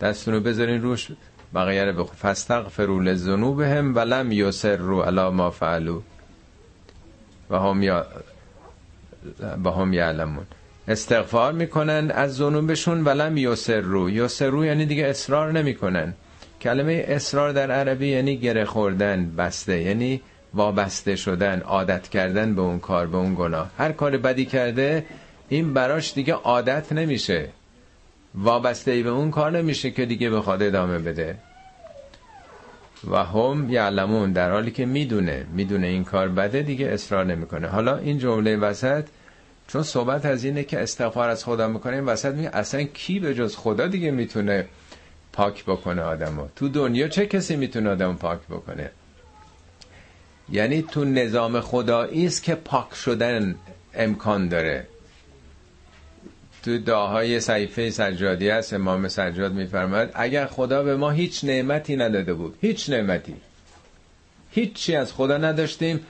[0.00, 1.08] دستون رو بذارین روش
[1.54, 2.16] بقیه رو بخون.
[2.16, 6.00] فاستغفروا لذنوبهم ولم یسروا علی ما فعلوا.
[7.50, 8.06] و هم یا
[9.64, 10.46] و هم یعلمون.
[10.90, 14.10] استغفار می‌کنن از ذنوبشون ولم یسروا.
[14.10, 16.14] یسروا یعنی دیگه اصرار نمی‌کنن.
[16.60, 20.20] کلمه اصرار در عربی یعنی گره خوردن بسته یعنی
[20.54, 23.70] وابسته شدن عادت کردن به اون کار به اون گناه.
[23.78, 25.04] هر کار بدی کرده
[25.48, 27.48] این براش دیگه عادت نمیشه.
[28.34, 31.36] وابسته ای به اون کار نمیشه که دیگه بخواد ادامه بده.
[33.10, 37.68] و هم یعلمون در حالی که می‌دونه می‌دونه این کار بده دیگه اصرار نمی‌کنه.
[37.68, 39.04] حالا این جمله وسط
[39.72, 43.34] چون صحبت از اینه که استغفار از خدا می‌کنه این وسط میگه اصلا کی به
[43.34, 44.66] جز خدا دیگه می‌تونه
[45.32, 48.90] پاک بکنه آدمو؟ تو دنیا چه کسی می‌تونه آدم پاک بکنه؟
[50.52, 53.54] یعنی تو نظام خدایی است که پاک شدن
[53.94, 54.86] امکان داره.
[56.62, 62.34] تو دعاهای صحیفه سجادی است امام سجاد میفرماد اگر خدا به ما هیچ نعمتی نداده
[62.34, 63.36] بود هیچ نعمتی
[64.50, 66.00] هیچی از خدا نداشتیم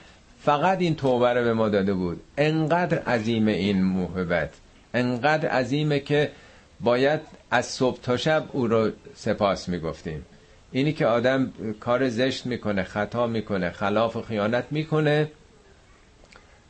[0.43, 2.21] فقط این توبه رو به ما داده بود.
[2.37, 4.49] انقدر عظیم این محبت.
[4.93, 6.31] انقدر عظیمه که
[6.79, 7.19] باید
[7.51, 10.25] از صبح تا شب او رو سپاس می‌گفتیم.
[10.71, 15.31] اینی که آدم کار زشت می‌کنه خطا می‌کنه خلاف و خیانت می‌کنه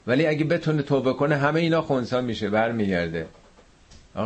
[0.08, 3.26] ولی اگه بتونه توبه کنه همه اینا خونسا میشه برمیگرده.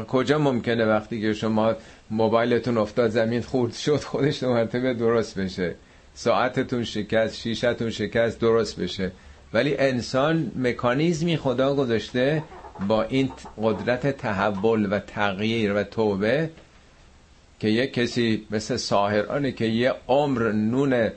[0.08, 1.76] کجا ممکنه وقتی که شما
[2.12, 5.76] موبایلتون افتاد زمین خورد شد خودش دو مرتبه درست بشه.
[6.14, 9.12] ساعتتون شکست شیشتون شکست درست بشه.
[9.56, 12.44] ولی انسان مکانیزمی خدا گذاشته
[12.88, 13.30] با این
[13.64, 16.50] قدرت تحول و تغییر و توبه
[17.60, 21.10] که یک کسی مثل ساهرانه که یه عمر نون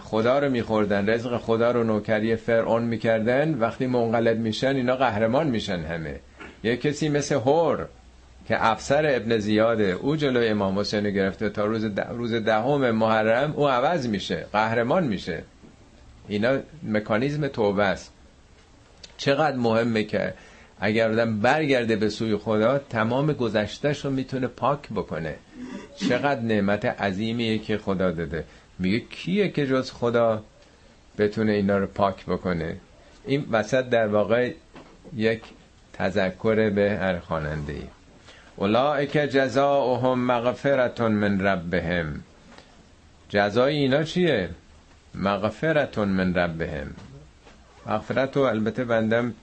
[0.00, 5.80] خدا رو میخوردن رزق خدا رو نوکری فرعون می‌کردن وقتی منقلب میشن اینا قهرمان میشن
[5.80, 6.20] همه.
[6.64, 7.86] یه کسی مثل هور
[8.48, 13.52] که افسر ابن زیاده او جلوی امام حسین گرفته تا روز ده روز دهم محرم
[13.52, 15.42] او عوض میشه قهرمان میشه.
[16.28, 18.12] اینا مکانیزم توبه است.
[19.16, 20.34] چقدر مهمه که
[20.80, 25.34] اگر آدم برگرده به سوی خدا تمام گذشتهش رو می‌تونه پاک بکنه.
[25.96, 28.44] چقدر نعمت عظیمیه که خدا داده.
[28.78, 30.42] میگه کیه که جز خدا
[31.18, 32.76] بتونه اینا رو پاک بکنه؟
[33.26, 34.52] این وسط در واقع
[35.16, 35.42] یک
[35.92, 37.82] تذکر به هر خواننده ای
[38.56, 42.20] اولائک جزاؤهم مغفرتون من ربهم.
[43.28, 44.48] جزای اینا چیه؟
[45.16, 46.86] مغفرتون من ربهم.
[47.86, 49.34] مغفرت البته بندم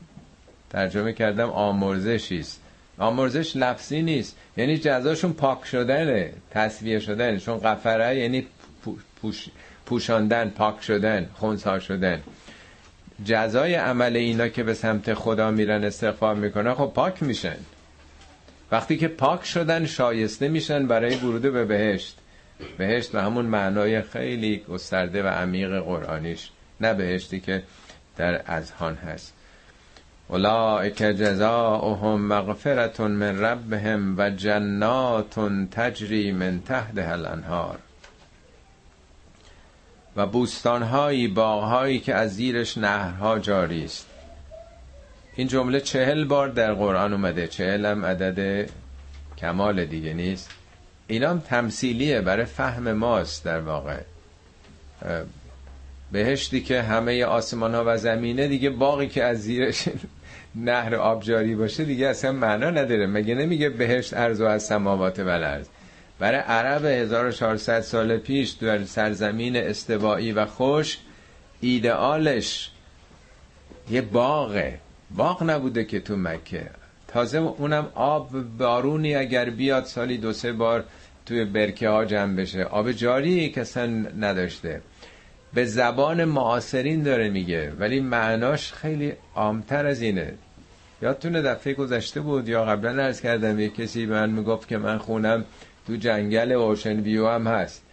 [0.69, 2.61] ترجمه کردم آمرزشی است.
[2.97, 4.35] آمرزش لفظی نیست.
[4.57, 7.37] یعنی جزاشون پاک شدنه تصویه شدن.
[7.37, 8.47] چون قفره یعنی
[9.21, 9.49] پوش
[9.85, 12.21] پوشاندن پاک شدن خونسا شدن.
[13.25, 17.57] جزای عمل اینا که به سمت خدا میرن استغفار می‌کنن خب پاک میشن.
[18.71, 22.17] وقتی که پاک شدن شایسته میشن برای ورود به بهشت.
[22.77, 26.49] بهشت به همون معنای خیلی گسترده و عمیق قرآنیش
[26.81, 27.63] نه بهشتی که
[28.17, 29.33] در اذهان هست.
[30.27, 35.39] اولئک جزاؤهم مغفرت من ربهم و جنات
[35.71, 37.79] تجری من تحتها الانهار.
[40.15, 44.07] و بوستانهایی باغهایی که از زیرش نهرها جاری است.
[45.35, 47.47] این جمله چهل بار در قرآن اومده.
[47.47, 48.69] چهل هم عدد
[49.37, 50.49] کمال دیگه نیست.
[51.13, 53.97] اینا هم تمثیلیه برای فهم ماست در واقع.
[56.11, 59.83] بهشتی که همه آسمان ها و زمینه دیگه باقی که از زیرش
[60.55, 63.07] نهر آبجاری باشه دیگه اصلا معنا نداره.
[63.07, 65.59] مگه نمیگه بهشت ارز و از سماوات و
[66.19, 70.97] برای عرب 1400 سال پیش در سرزمین استوایی و خوش
[71.61, 72.71] ایدئالش
[73.89, 74.79] یه باغه.
[75.11, 76.69] باغ نبوده که تو مکه.
[77.13, 80.83] تازه اونم آب بارونی اگر بیاد سالی دو سه بار
[81.25, 82.63] توی برکه ها جمع بشه.
[82.63, 83.85] آب جاری کسا
[84.19, 84.81] نداشته.
[85.53, 90.33] به زبان معاصرین داره میگه ولی معناش خیلی عامتر از اینه.
[91.01, 94.97] یادتونه دفعه گذشته بود یا قبلا ارز کردم یه کسی به من می‌گفت که من
[94.97, 95.45] خونم
[95.87, 97.83] تو جنگل اوشن ویو هم هست.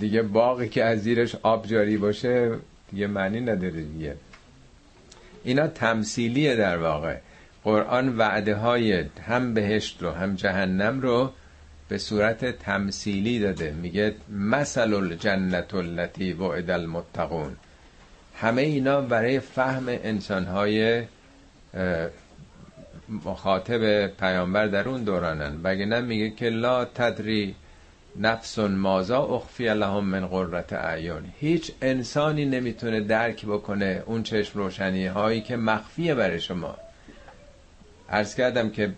[0.00, 2.50] دیگه باقی که از زیرش آب جاری باشه
[2.90, 4.16] دیگه معنی نداره دیگه.
[5.44, 7.16] اینا تمثیلیه در واقع.
[7.64, 11.32] قرآن وعده های هم بهشت رو هم جهنم رو
[11.90, 13.72] به صورت تمثیلی داده.
[13.72, 17.56] میگه مثل الجنت التي وعد المتقون.
[18.36, 21.02] همه اینا برای فهم انسانهای
[23.24, 25.62] مخاطب پیامبر در اون دورانن.
[25.62, 27.54] بگه میگه که لا تدری
[28.16, 35.06] نفس مازا اخفی لهم من قررت اعیان هیچ انسانی نمی‌تونه درک بکنه اون چشم روشنی
[35.06, 36.76] هایی که مخفیه برای شما.
[38.08, 38.92] عرض کردم که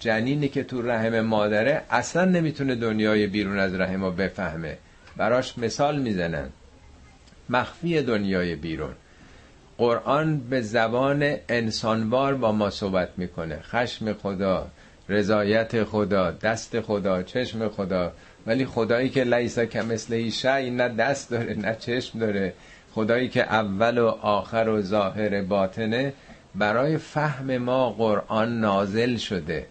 [0.00, 4.78] جنینی که تو رحم مادره اصلا نمی‌تونه دنیای بیرون از رحم رو بفهمه.
[5.16, 6.48] براش مثال می‌زنن
[7.48, 8.94] مخفی دنیای بیرون.
[9.78, 13.58] قرآن به زبان انسانوار با ما صحبت می‌کنه.
[13.62, 14.66] خشم خدا
[15.08, 18.12] رضایت خدا دست خدا چشم خدا.
[18.46, 22.52] ولی خدایی که لیسا که مثل شعی نه دست داره نه چشم داره.
[22.94, 26.12] خدایی که اول و آخر و ظاهر باطنه.
[26.54, 29.66] برای فهم ما قرآن نازل شده.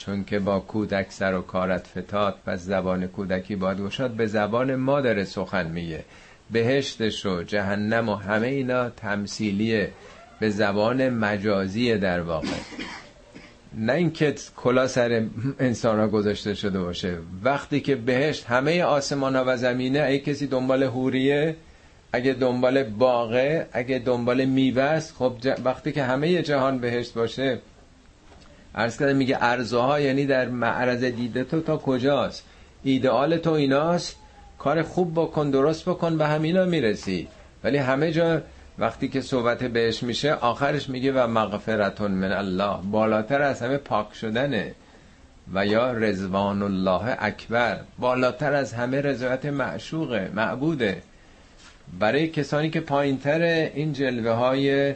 [0.00, 4.74] چون که با کودک سر و کارت فتاد پس زبان کودکی باید گشاد به زبان
[4.74, 6.04] ما داره سخن میگه.
[6.50, 9.90] بهشتش و جهنم و همه اینا تمثیلیه.
[10.40, 12.46] به زبان مجازی در واقع.
[13.74, 15.26] نه اینکه کلا سر
[15.58, 17.18] انسان ها گذاشته شده باشه.
[17.44, 21.56] وقتی که بهشت همه آسمان ها و زمینه اگه کسی دنبال هوریه
[22.12, 25.32] اگه دنبال باغه اگه دنبال میوه خب
[25.64, 27.58] وقتی که همه جهان بهشت باشه
[28.74, 32.44] عرض کردم میگه ارزوها یعنی در معرض دیده تو تا کجاست؟
[32.82, 34.16] ایدئال تو ایناست.
[34.58, 37.28] کار خوب بکن درست بکن به همینا می‌رسی.
[37.64, 38.42] ولی همه جا
[38.78, 42.76] وقتی که صحبت بهش میشه آخرش میگه و مغفرتون من الله.
[42.90, 44.74] بالاتر از همه پاک شدنه.
[45.54, 47.80] و یا رزوان الله اکبر.
[47.98, 51.02] بالاتر از همه رضایت معشوقه معبوده.
[51.98, 53.42] برای کسانی که پایینتر
[53.74, 54.94] این جلوه های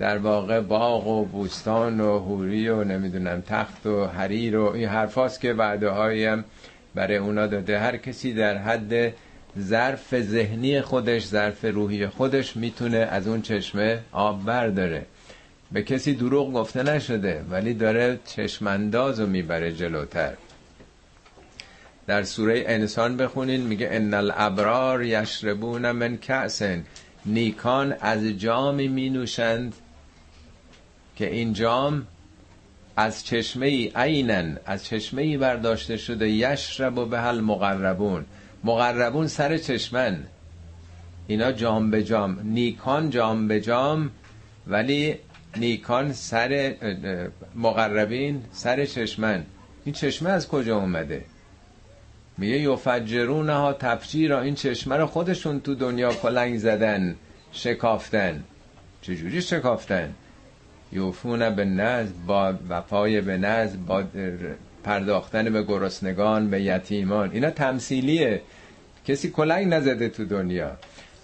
[0.00, 5.40] در واقع باغ و بوستان و هوری و نمی‌دونم تخت و حریر و این حرفاست
[5.40, 5.92] که وعده
[6.30, 6.44] هم
[6.94, 7.78] برای اونا داده.
[7.78, 9.14] هر کسی در حد
[9.58, 15.06] ظرف ذهنی خودش ظرف روحی خودش می‌تونه از اون چشمه آب برداره.
[15.72, 20.32] به کسی دروغ گفته نشده ولی داره چشمانداز رو می‌بره جلوتر.
[22.06, 26.84] در سوره انسان بخونین میگه ان الابرار یشربون من کأسن.
[27.26, 29.74] نیکان از جامی می نوشند
[31.20, 32.06] که این جام
[32.96, 38.24] از چشمه ای عینن از چشمه ای برداشته شده یشرب و به هل مقربون.
[38.64, 40.18] مقربون سر چشمن.
[41.26, 42.40] اینا جام به جام.
[42.44, 44.10] نیکان جام به جام
[44.66, 45.16] ولی
[45.56, 46.74] نیکان سر
[47.54, 49.46] مقربین سر چشمن.
[49.84, 51.24] این چشمه از کجا اومده؟
[52.38, 57.16] میگه یفجرونه ها تفجیر این چشمه رو خودشون تو دنیا کلنگ زدن
[57.52, 58.44] شکافتن.
[59.02, 60.14] چجوری شکافتن؟
[60.92, 64.04] یوفون به نزد با وفای به نزد با
[64.84, 67.30] پرداختن به گرسنگان به یتیمان.
[67.32, 68.40] اینا تمثیلیه.
[69.06, 70.72] کسی کلنگ نزده تو دنیا.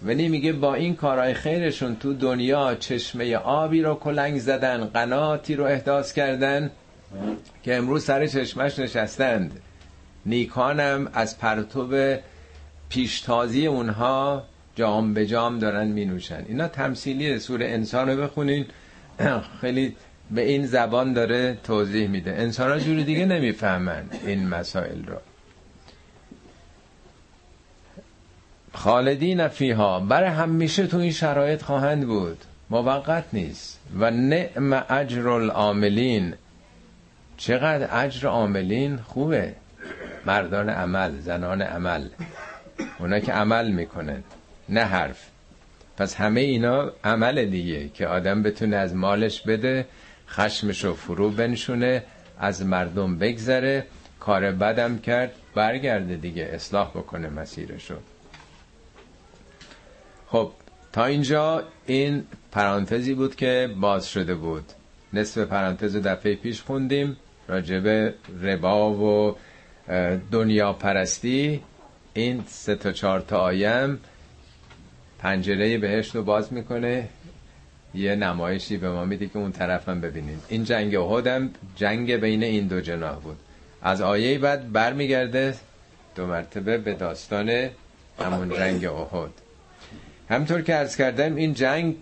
[0.02, 5.64] ولی میگه با این کارهای خیرشون تو دنیا چشمه آبی رو کلنگ زدن قناتی رو
[5.64, 6.70] احداث کردن
[7.62, 9.60] که امروز سر چشمش نشستند.
[10.26, 12.16] نیکانم از پرتوب
[12.88, 14.42] پیشتازی اونها
[14.74, 16.44] جام به جام دارن می نوشن.
[16.48, 18.66] اینا تمثیلی سور انسان رو بخونین.
[19.60, 19.96] خیلی
[20.30, 22.30] به این زبان داره توضیح میده.
[22.30, 25.16] انسان ها جوری دیگه نمی‌فهمن این مسائل رو.
[28.72, 32.44] خالدین فیها برای همیشه تو این شرایط خواهند بود.
[32.70, 33.80] موقت نیست.
[33.98, 36.34] و نعم اجر العاملین.
[37.36, 39.54] چقدر اجر عاملین؟ خوبه.
[40.26, 42.08] مردان عمل زنان عمل.
[42.98, 44.22] اونا که عمل می‌کنن.
[44.68, 45.30] نه حرف.
[45.96, 49.86] پس همه اینا عمل دیگه که آدم بتونه از مالش بده
[50.28, 52.02] خشمش رو فرو بنشونه
[52.38, 53.86] از مردم بگذره
[54.20, 57.94] کار بدم کرد برگرده دیگه اصلاح بکنه مسیرشو.
[60.26, 60.52] خب
[60.92, 64.64] تا اینجا این پرانتزی بود که باز شده بود.
[65.12, 67.16] نصف پرانتز دفعه پیش خوندیم
[67.48, 69.36] راجب ربا و
[70.30, 71.62] دنیا پرستی.
[72.14, 74.00] این سه تا چهار تا آیم
[75.18, 77.08] پنجره بهشت رو باز می‌کنه.
[77.94, 80.42] یه نمایشی به ما میده که اون طرف هم ببینیم.
[80.48, 83.36] این جنگ احد جنگ بین این دو جناح بود.
[83.82, 85.54] از آیه بعد برمیگرده
[86.14, 87.70] دو مرتبه به داستان
[88.18, 89.30] همون جنگ احد.
[90.28, 91.96] همطور که ارز کردم این جنگ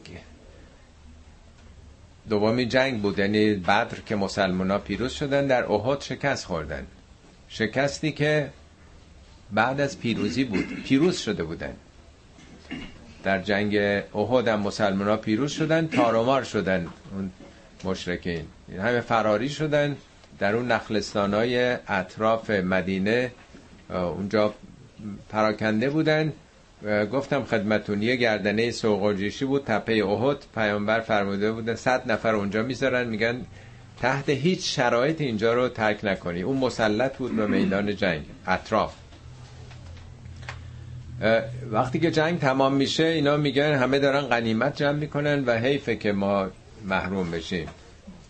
[2.28, 3.18] دومی جنگ بود.
[3.18, 6.86] یعنی بدر که مسلمان ها پیروز شدن در احد شکست خوردن.
[7.48, 8.50] شکستی که
[9.52, 10.82] بعد از پیروزی بود.
[10.84, 11.74] پیروز شده بودن.
[13.25, 13.77] در جنگ
[14.14, 17.31] احد هم مسلمان ها پیروز شدن تارومار شدن اون
[17.85, 18.45] مشرکین.
[18.79, 19.97] همه فراری شدن
[20.39, 23.33] در اون نخلستان های اطراف مدینه.
[23.91, 24.55] اونجا
[25.29, 26.33] پراکنده بودن.
[27.12, 30.37] گفتم خدمتون یه گردنه سوقاجیشی بود تپه احد.
[30.55, 33.07] پیامبر فرموده بودن صد نفر اونجا می‌ذارن.
[33.07, 33.41] میگن
[34.01, 36.43] تحت هیچ شرایط اینجا رو ترک نکنی.
[36.43, 38.95] اون مسلط بود به میدان جنگ اطراف.
[41.70, 46.12] وقتی که جنگ تمام میشه اینا میگن همه دارن غنیمت جمع می‌کنن و حیفه که
[46.12, 46.46] ما
[46.84, 47.68] محروم بشیم.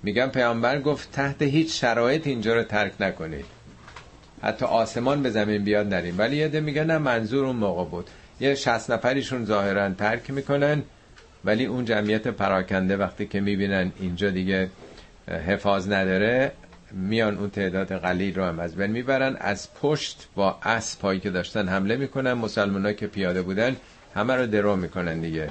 [0.03, 3.45] میگن پیامبر گفت تحت هیچ شرایط اینجا رو ترک نکنید.
[4.43, 6.19] حتی آسمان به زمین بیاد نریم.
[6.19, 8.11] ولی یه میگن نه منظور اون موقع بود.
[8.41, 10.83] یه شست نفریشون ظاهرا ترک می‌کنن
[11.45, 14.71] ولی اون جمعیت پراکنده وقتی که می‌بینن اینجا دیگه
[15.47, 16.53] حفاظ نداره
[16.95, 19.37] میان اون تعداد قلیل رو هم از بین می‌برن.
[19.41, 22.33] از پشت با اسب که داشتن حمله می‌کنن.
[22.33, 23.77] مسلمان که پیاده بودن
[24.15, 25.51] همه رو درو می‌کنن دیگه.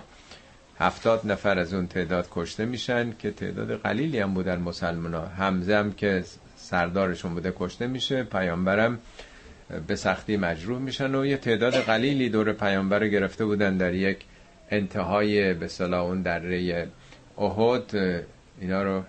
[0.80, 5.92] هفتاد نفر از اون تعداد کشته میشن که تعداد قلیلی هم بودن مسلمان ها همزم
[5.92, 6.24] که
[6.56, 8.24] سردارشون بوده کشته میشه.
[8.24, 9.00] پیامبرم
[9.88, 14.18] به سختی مجروح میشن و یه تعداد قلیلی دور پیامبر رو گرفته بودن در یک
[14.70, 16.88] انتهای به صلاح اون دره
[17.38, 17.96] احد.
[18.62, 19.04] اینا رو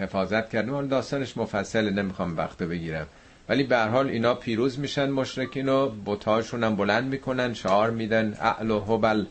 [0.00, 3.06] حفاظت کردن حالا داستانش مفصل نمی‌خوام وقت بگیرم.
[3.48, 8.36] ولی به هر حال اینا پیروز میشن مشرکین و بتاشون هم بلند می‌کنن شعار میدن.
[8.40, 9.24] اعل و هبل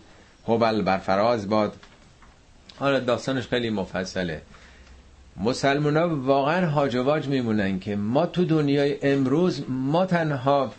[0.48, 1.74] هبل بر فراز باد.
[2.78, 4.42] حالا داستانش خیلی مفصله.
[5.38, 10.74] مسلمان ها واقعا هاجواج میمونن که ما تو دنیای امروز ما تنها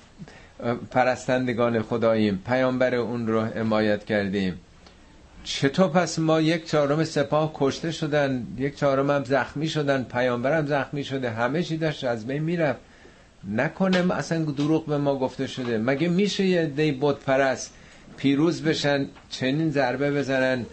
[0.90, 2.42] پرستندگان خداییم.
[2.46, 4.60] پیامبر اون رو حمایت کردیم.
[5.44, 11.04] چطور پس ما یک چهارم سپاه کشته شدن یک چهارم هم زخمی شدن پیامبرم زخمی
[11.04, 12.80] شده همه چی داشت از بین می‌رفت.
[13.48, 15.78] نکنه اصلا دروغ به ما گفته شده.
[15.78, 17.72] مگه میشه یه دی بود پرست
[18.16, 20.66] پیروز بشن چنین ضربه بزنن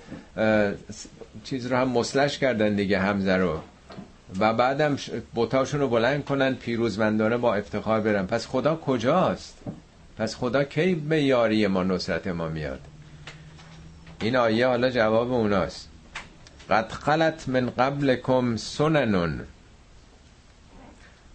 [1.44, 3.60] چیز رو هم مسلش کردن دیگه همزه رو.
[4.40, 4.98] و بعدم
[5.34, 8.26] بوتاشون رو بلند کنن پیروزمندانه با افتخار برن.
[8.26, 9.58] پس خدا کجاست؟
[10.18, 12.80] پس خدا کی به یاری ما نصرت ما میاد؟
[14.22, 15.90] این آیه حالا جواب اوناست.
[16.70, 19.42] قد خلت من قبلکم سننون.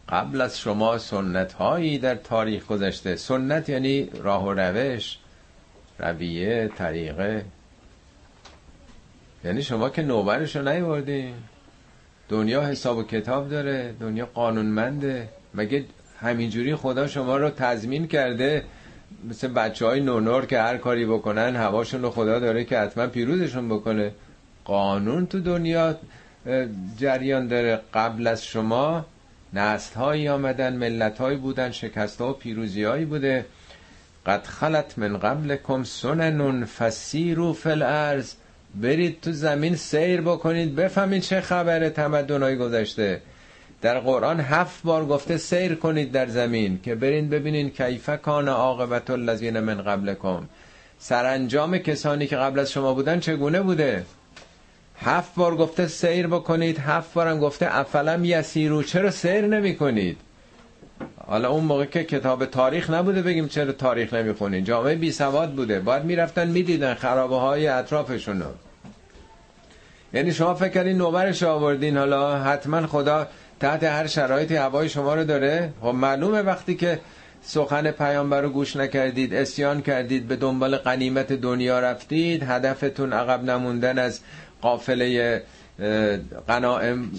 [0.08, 3.16] قبل از شما سنت هایی در تاریخ گذشته.
[3.16, 5.18] سنت یعنی راه و روش
[5.98, 7.44] رویه طریقه.
[9.44, 11.02] یعنی شما که نوبرش رو
[12.28, 15.28] دنیا حساب و کتاب داره دنیا قانونمنده.
[15.54, 15.84] مگه
[16.20, 18.64] همینجوری خدا شما رو تضمین کرده
[19.30, 23.68] مثل بچه های نونور که هر کاری بکنن هواشون رو خدا داره که حتما پیروزشون
[23.68, 24.12] بکنه.
[24.64, 25.96] قانون تو دنیا
[26.98, 27.80] جریان داره.
[27.94, 29.06] قبل از شما
[29.52, 33.46] نسل هایی آمدن ملت هایی بودن شکست ها و پیروزی هایی بوده.
[34.26, 38.34] قد خلت من قبلکم سننون فسیرو فل ارز
[38.74, 43.20] برید تو زمین سیر بکنید بفهمید چه خبره تمدنهای گذشته.
[43.82, 49.10] در قرآن هفت بار گفته سیر کنید در زمین که برین ببینین کیفه کان عاقبت
[49.10, 50.42] الذین من قبلکم.
[50.98, 54.04] سرانجام کسانی که قبل از شما بودن چگونه بوده؟
[55.00, 60.18] هفت بار گفته سیر بکنید هفت بارم گفته افلم یسیرو چرا سیر نمی کنید
[61.26, 64.64] حالا اون موقع که کتاب تاریخ نبوده بگیم چرا تاریخ نمی‌خونین.
[64.64, 65.80] جامعه بی سواد بوده.
[65.80, 68.44] باید می‌رفتن می‌دیدن خرابه های اطرافشونو.
[70.14, 71.96] یعنی شما فکر کردین نوبرش آوردین.
[71.96, 73.26] حالا حتما خدا
[73.62, 75.72] تحت هر شرایطی هوای شما رو داره.
[75.80, 77.00] خب معلومه وقتی که
[77.42, 83.98] سخن پیامبر رو گوش نکردید اسیان کردید به دنبال قنیمت دنیا رفتید هدفتون عقب نموندن
[83.98, 84.20] از
[84.62, 85.42] قافله
[86.46, 87.10] قنائم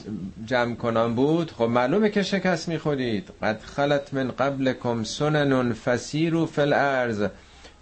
[0.45, 1.51] جمع کنان بود.
[1.51, 3.29] خب معلومه که شکست می‌خورید.
[3.41, 7.25] قد خلت من قبلکم سنن فسیرو فی الارض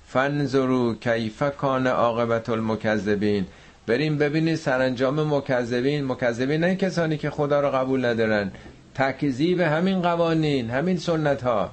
[0.07, 3.45] فانظروا کیف کان عاقبت المکذبین.
[3.87, 6.05] بریم ببینید سرانجام مکذبین.
[6.05, 8.51] مکذبین نه کسانی که خدا رو قبول ندارن.
[8.95, 11.71] تکذیب همین قوانین همین سنت ها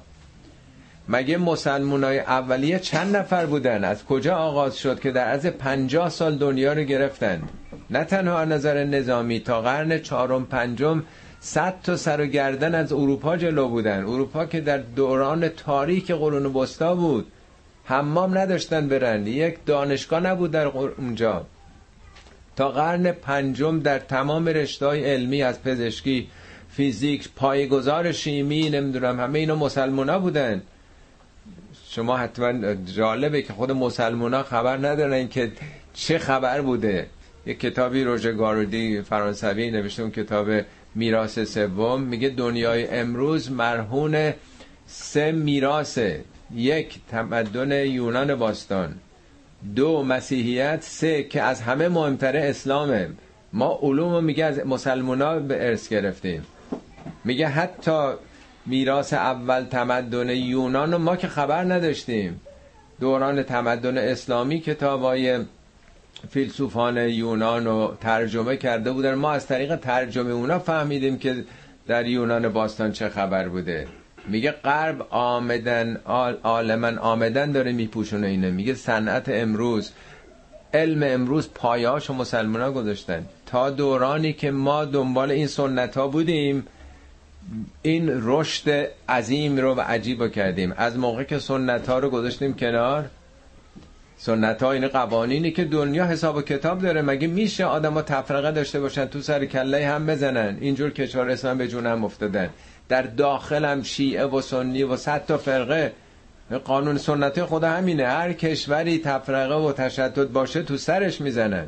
[1.09, 6.09] مگه مسلمون های اولیه چند نفر بودن؟ از کجا آغاز شد که در از پنجاه
[6.09, 7.41] سال دنیا رو گرفتن؟
[7.89, 11.03] نه تنها نظر نظامی تا قرن چهارم پنجم
[11.39, 13.99] صد تا سر و گردن از اروپا جلو بودن.
[13.99, 17.31] اروپا که در دوران تاریک قرون وسطا بود.
[17.85, 19.27] حمام نداشتن برن.
[19.27, 21.45] یک دانشگاه نبود در اونجا.
[22.55, 26.27] تا قرن پنجم در تمام رشته‌های علمی از پزشکی
[26.69, 30.61] فیزیک پایگذار شیمی نمی‌دونم همه اینا مسلمونا بودن.
[31.89, 35.51] شما حتما جالبه که خود مسلمونا خبر ندارن که
[35.93, 37.07] چه خبر بوده.
[37.45, 40.47] یک کتابی روژه گارودی فرانسوی نوشته اون کتاب
[40.95, 42.01] میراث سوم.
[42.01, 44.33] میگه دنیای امروز مرهون
[44.87, 46.23] سه میراثه.
[46.55, 48.95] یک تمدن یونان باستان.
[49.75, 53.09] دو مسیحیت سه که از همه مهمتره اسلامه.
[53.53, 56.45] ما علوم میگه از مسلمونا به ارث گرفتیم.
[57.25, 58.11] میگه حتی
[58.65, 62.41] میراث اول تمدن یونان ما که خبر نداشتیم.
[62.99, 65.39] دوران تمدن اسلامی کتابای
[66.29, 71.43] فیلسوفان یونان رو ترجمه کرده بودن ما از طریق ترجمه اونا فهمیدیم که
[71.87, 73.87] در یونان باستان چه خبر بوده.
[74.29, 75.97] میگه غرب آمدن
[76.43, 79.91] عالمن آمدن داره میپوشونه اینه میگه صنعت امروز
[80.73, 83.25] علم امروز پایاش و مسلمان ها گذاشتن.
[83.45, 86.67] تا دورانی که ما دنبال این سنت ها بودیم
[87.81, 90.73] این رشد عظیم رو و عجیب کردیم.
[90.77, 93.09] از موقع که سنت ها رو گذاشتیم کنار
[94.17, 97.01] سنت ها این قوانینی که دنیا حساب و کتاب داره.
[97.01, 101.57] مگه میشه آدم ها تفرقه داشته باشن تو سر کله هم بزنن؟ اینجور کشور اسلام
[101.57, 102.49] به جون هم افتادن.
[102.89, 105.93] در داخل هم شیعه و سنی و صد تا فرقه.
[106.63, 108.07] قانون سنتی خدا همینه.
[108.07, 111.67] هر کشوری تفرقه و تشدد باشه تو سرش می‌زنن.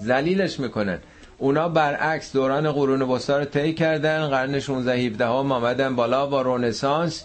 [0.00, 0.98] زلیلش می‌کنن.
[1.38, 4.28] اونا برعکس دوران قرون وسطا رو طی کردن.
[4.28, 7.24] قرن 16 17 ها آمدن بالا با رونسانس.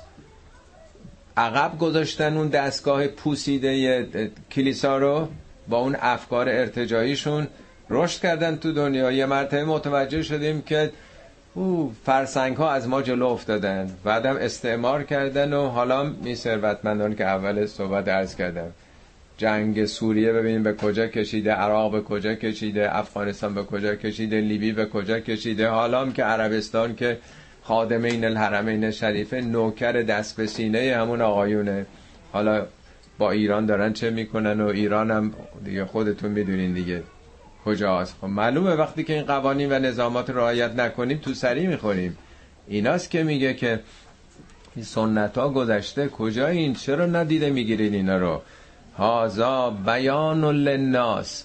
[1.38, 4.08] عقب گذاشتن اون دستگاه پوسیده
[4.52, 5.28] کلیسا رو
[5.68, 7.48] با اون افکار ارتجاییشون.
[7.90, 9.12] رشد کردن تو دنیا.
[9.12, 10.92] یه مرتبه متوجه شدیم که
[11.58, 13.90] او فرسنگ ها از ما جلو افتادن.
[14.04, 18.72] بعدم استعمار کردن و حالا می ثروتمندان که اول صحبت عرض کردم.
[19.38, 24.72] جنگ سوریه ببینیم به کجا کشیده عراق به کجا کشیده افغانستان به کجا کشیده لیبی
[24.72, 25.68] به کجا کشیده.
[25.68, 27.18] حالا هم که عربستان که
[27.64, 31.86] خادم این الحرمین شریفه نوکر دست به سینه همون آقایونه.
[32.32, 32.66] حالا
[33.18, 35.34] با ایران دارن چه می‌کنن و ایران هم
[35.66, 37.04] دیگه خودتون می‌دونین دیگه.
[37.68, 42.18] کجاست؟ خب معلومه وقتی که این قوانین و نظامات رعایت نکنیم تو سری می‌خوریم.
[42.68, 43.80] ایناست که میگه که
[44.76, 48.42] این سنت ها گذشته کجا این چرا ندیده می‌گیرین اینا رو؟
[48.98, 51.44] هازا بیان للناس.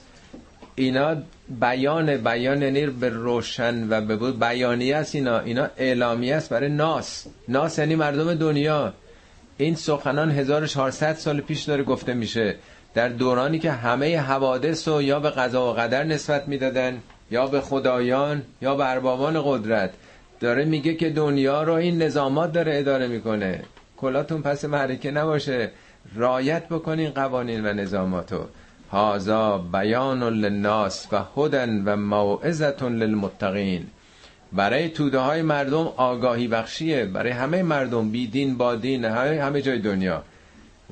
[0.74, 1.16] اینا
[1.60, 5.38] بیان بیان یعنی به روشن و به بود بیانی است اینا.
[5.40, 7.26] اینا اعلامی است برای ناس.
[7.48, 8.92] ناس یعنی مردم دنیا.
[9.56, 12.56] این سخنان 1400 سال پیش داره گفته میشه.
[12.94, 17.60] در دورانی که همه حوادث رو یا به قضا و قدر نسبت می‌دادن یا به
[17.60, 19.90] خدایان یا به اربابان قدرت
[20.40, 23.62] داره میگه که دنیا رو این نظامات داره اداره می‌کنه.
[23.96, 25.70] کلاتون پس محرکه نباشه.
[26.16, 28.44] رایت بکنین قوانین و نظاماتو.
[28.90, 33.86] هازا بیان للناس و هدن و موعظت للمتقین.
[34.52, 37.04] برای توده های مردم آگاهی بخشیه.
[37.04, 40.22] برای همه مردم بی دین با دین همه جای دنیا.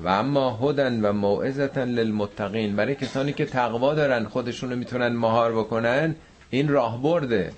[0.03, 2.75] و اما هدن و موعظتا للمتقین.
[2.75, 6.15] برای کسانی که تقوا دارن خودشونو می‌تونن مهار بکنن
[6.49, 7.51] این راه برده.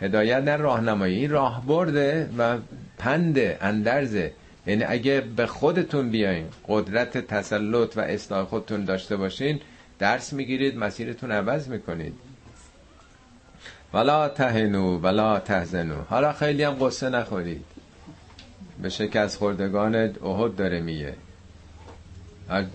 [0.00, 2.58] هدایت نه راهنمایی این راه برده و
[2.98, 4.32] پند اندرزه.
[4.66, 9.60] یعنی اگه به خودتون بیاین قدرت تسلط و اصلاح خودتون داشته باشین
[9.98, 12.14] درس می‌گیرید مسیرتون عوض می‌کنید.
[13.94, 16.02] ولا تهنو ولا تهزنو.
[16.08, 17.64] حالا خیلی هم قصه نخورید.
[18.82, 21.14] به شکست خوردگان احد داره میگه.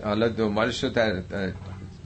[0.04, 1.12] حالا دنبالش رو در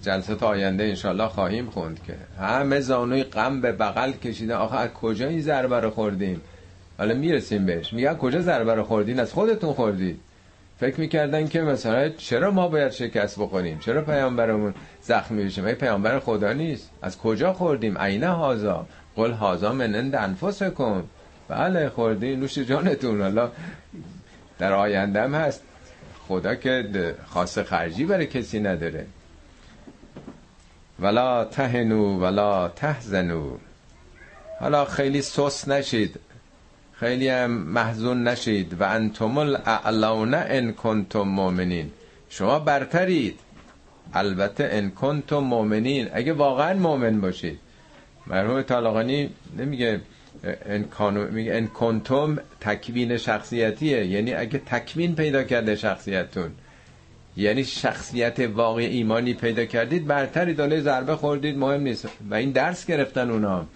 [0.03, 4.55] جلسات آینده انشالله خواهیم خوند که همه زانوی غم به بغل کشیدن.
[4.55, 6.41] آخه از کجا این ضربه رو خوردیم؟
[6.99, 7.93] حالا می‌رسیم بهش.
[7.93, 10.21] میگه کجا ضربه رو خوردین؟ از خودتون خوردید.
[10.81, 16.19] فکر می‌کردن که مثلا چرا ما باید شکست بخوریم؟ چرا پیامبرمون زخمی بشه؟ ای پیامبر
[16.19, 16.91] خدا نیست.
[17.03, 21.03] از کجا خوردیم؟ عینه هازا قل هازا منند انفسکم.
[21.49, 23.23] بله خوردی نوش جانتون.
[23.23, 23.51] حالا
[24.59, 25.63] در آینده هست.
[26.29, 29.07] خدا که خاص خرجی برای کسی نداره.
[31.01, 33.57] ولا تهنو ولا تحزنو
[34.61, 36.21] حالا خیلی سوس نشید.
[36.93, 38.81] خیلی هم محزون نشید.
[38.81, 41.91] و انتم الاعلون ان کنتم مؤمنین.
[42.29, 43.39] شما برترید.
[44.15, 46.09] البته ان کنتم مؤمنین.
[46.13, 47.59] اگه واقعا مؤمن باشید.
[48.27, 50.01] مرحوم طالقانی نمیگه
[50.65, 54.07] ان کنتم تکوین شخصیتیه.
[54.07, 56.51] یعنی اگه تکوین پیدا کرده شخصیتتون
[57.37, 62.09] یعنی شخصیت واقعی ایمانی پیدا کردید برتری داله ضربه خوردید مهم نیست.
[62.31, 63.67] و این درس گرفتن اونا.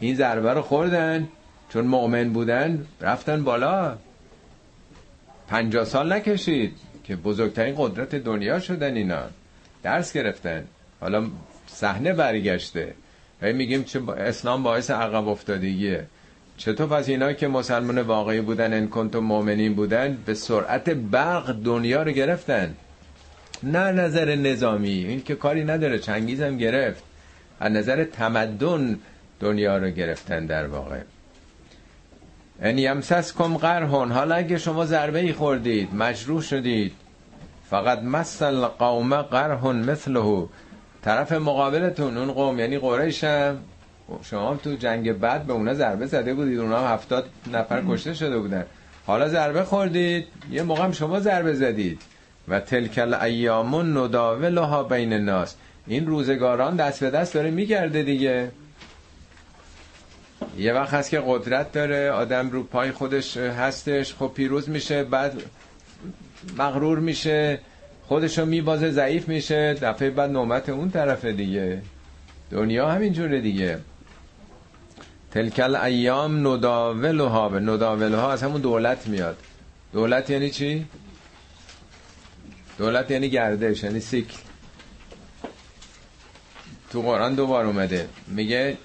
[0.00, 1.28] این ضربه رو خوردن
[1.72, 3.96] چون مؤمن بودن رفتن بالا.
[5.48, 9.22] پنجاه سال نکشید که بزرگترین قدرت دنیا شدن اینا.
[9.82, 10.64] درس گرفتن.
[11.00, 11.26] حالا
[11.66, 12.94] صحنه برگشته.
[13.42, 16.06] هی میگیم چه اسلام باعث عقب افتادگیه.
[16.56, 22.02] چطور پس اینا که مسلمان واقعی بودن ان کنتم مؤمنین بودن به سرعت برق دنیا
[22.02, 22.74] رو گرفتن؟
[23.62, 24.88] نه نظر نظامی.
[24.88, 27.02] این که کاری نداره چنگیزم گرفت.
[27.60, 28.98] از نظر تمدن
[29.40, 31.00] دنیا رو گرفتن در واقع.
[32.62, 36.92] ان یمسسکم قرهون حالا اگه شما ضربه ای خوردید مجروح شدید
[37.70, 40.48] فقط مثل قوم قرهون مثله.
[41.04, 43.58] طرف مقابلتون اون قوم یعنی قریش هم.
[44.22, 48.38] شما تو جنگ بعد به اونا ضربه زده بودید اونا هم هفتاد نفر کشته شده
[48.38, 48.64] بودن.
[49.06, 52.02] حالا ضربه خوردید یه موقع هم شما ضربه زدید.
[52.48, 55.56] و تلکل ایامون نداولها بین الناس.
[55.86, 58.50] این روزگاران دست به دست داره میگرده دیگه.
[60.58, 65.42] یه وقت هست که قدرت داره آدم رو پای خودش هستش خب پیروز میشه بعد
[66.58, 67.60] مغرور میشه.
[68.10, 69.74] خودشو میبازه ضعیف میشه.
[69.74, 71.82] دفعه بعد نومت اون طرف دیگه.
[72.50, 73.78] دنیا همینجوره دیگه.
[75.30, 79.36] تلکل ایام نداولها به نداولها از همون دولت میاد.
[79.92, 80.86] دولت یعنی چی؟
[82.78, 84.36] دولت یعنی گردش یعنی سیکل.
[86.92, 88.08] تو قرآن دوبار اومده.
[88.26, 88.76] میگه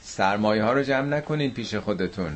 [0.00, 2.32] سرمایه ها رو جمع نکنین پیش خودتون.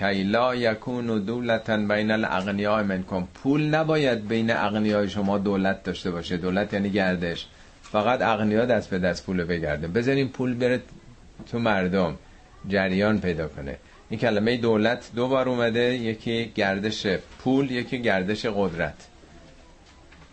[0.00, 3.28] کیلا یکون و دولتن بین الاغنیاء منکم.
[3.34, 6.36] پول نباید بین اغنیای شما دولت داشته باشه.
[6.36, 7.46] دولت یعنی گردش.
[7.82, 9.88] فقط اغنیا دست به دست پول بگرده.
[9.88, 10.80] بذارین پول بره
[11.50, 12.14] تو مردم.
[12.68, 13.76] جریان پیدا کنه.
[14.10, 15.94] این کلمه دولت دو بار اومده.
[15.94, 17.06] یکی گردش
[17.38, 19.06] پول یکی گردش قدرت.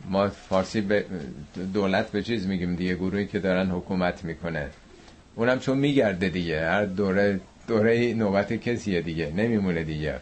[0.09, 1.05] ما فارسی به
[1.73, 2.95] دولت به چیز میگیم دیگه.
[2.95, 4.69] گروهی که دارن حکومت می‌کنه.
[5.35, 6.61] اونم چون میگرده دیگه.
[6.61, 10.19] هر دوره دوره نوبت کسیه دیگه نمیمونه دیگه.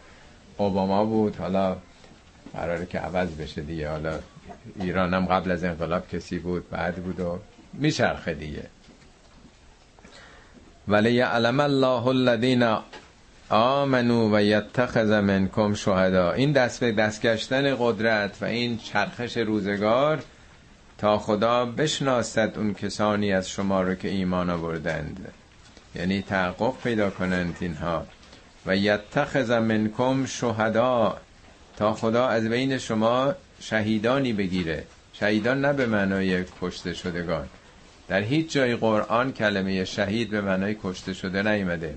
[0.56, 1.76] اوباما بود حالا
[2.54, 3.90] قراره که عوض بشه دیگه.
[3.90, 4.18] حالا
[4.80, 7.38] ایران هم قبل از انقلاب کسی بود بعد بود و
[7.72, 8.62] میچرخه دیگه.
[10.88, 12.76] ولی علم الله الذین
[13.48, 16.32] آمنو و یتخذ منکم شهدا.
[16.32, 20.22] این دست به دست گشتن قدرت و این چرخش روزگار
[20.98, 25.32] تا خدا بشناسد اون کسانی از شما رو که ایمان آوردند.
[25.98, 28.06] یعنی تحقق پیدا کنند اینها.
[28.66, 31.16] و یتخذ منکم شهدا
[31.76, 34.84] تا خدا از بین شما شهیدانی بگیره.
[35.12, 37.48] شهیدان نه به معنای کشته شدگان.
[38.08, 41.94] در هیچ جای قرآن کلمه شهید به معنای کشته شده نیمده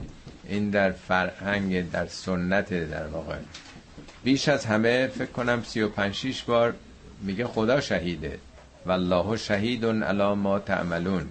[0.47, 3.35] این در فرهنگ در سنت در واقع.
[4.23, 6.73] بیش از همه فکر کنم سی و پنج بار
[7.21, 8.39] میگه خدا شهیده.
[8.85, 11.27] والله شهید علی ما تعملون.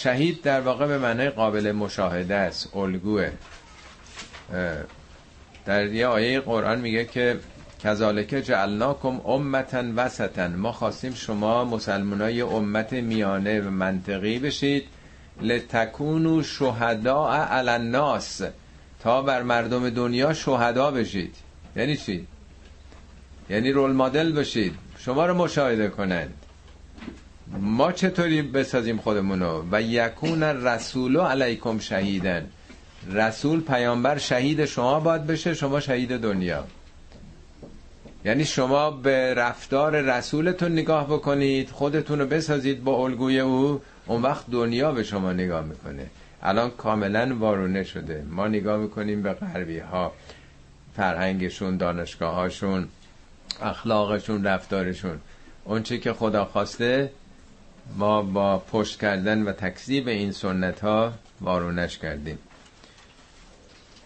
[0.00, 3.30] شهید در واقع به معنای قابل مشاهده است الگوه.
[5.66, 7.40] در یه آیه قرآن میگه که
[7.84, 14.84] کذالک جعلناکم امتا وسطا ما خواستیم شما مسلمانای امت میانه و منطقی بشید.
[15.40, 18.42] لتکونو شهداء علی الناس.
[19.02, 21.34] تا بر مردم دنیا شهدا بشید.
[21.76, 22.26] یعنی چی؟
[23.50, 24.74] یعنی رول مدل بشید.
[24.98, 26.34] شما رو مشاهده کنند.
[27.56, 32.46] ما چطوری بسازیم خودمونو؟ و یکون رسول علیکم شهیدن.
[33.12, 36.64] رسول پیامبر شهید شما باید بشه شما شهید دنیا.
[38.24, 44.50] یعنی شما به رفتار رسولتون نگاه بکنید خودتون رو بسازید با الگوی او اون وقت
[44.50, 46.06] دنیا به شما نگاه می‌کنه.
[46.42, 48.24] الان کاملا وارونه شده.
[48.30, 50.12] ما نگاه می‌کنیم به غربی ها
[50.96, 52.88] فرهنگشون دانشگاه هاشون
[53.62, 55.18] اخلاقشون رفتارشون.
[55.64, 57.10] اونچه که خدا خواسته
[57.96, 62.38] ما با پشت کردن و تکذیب این سنت ها وارونش کردیم.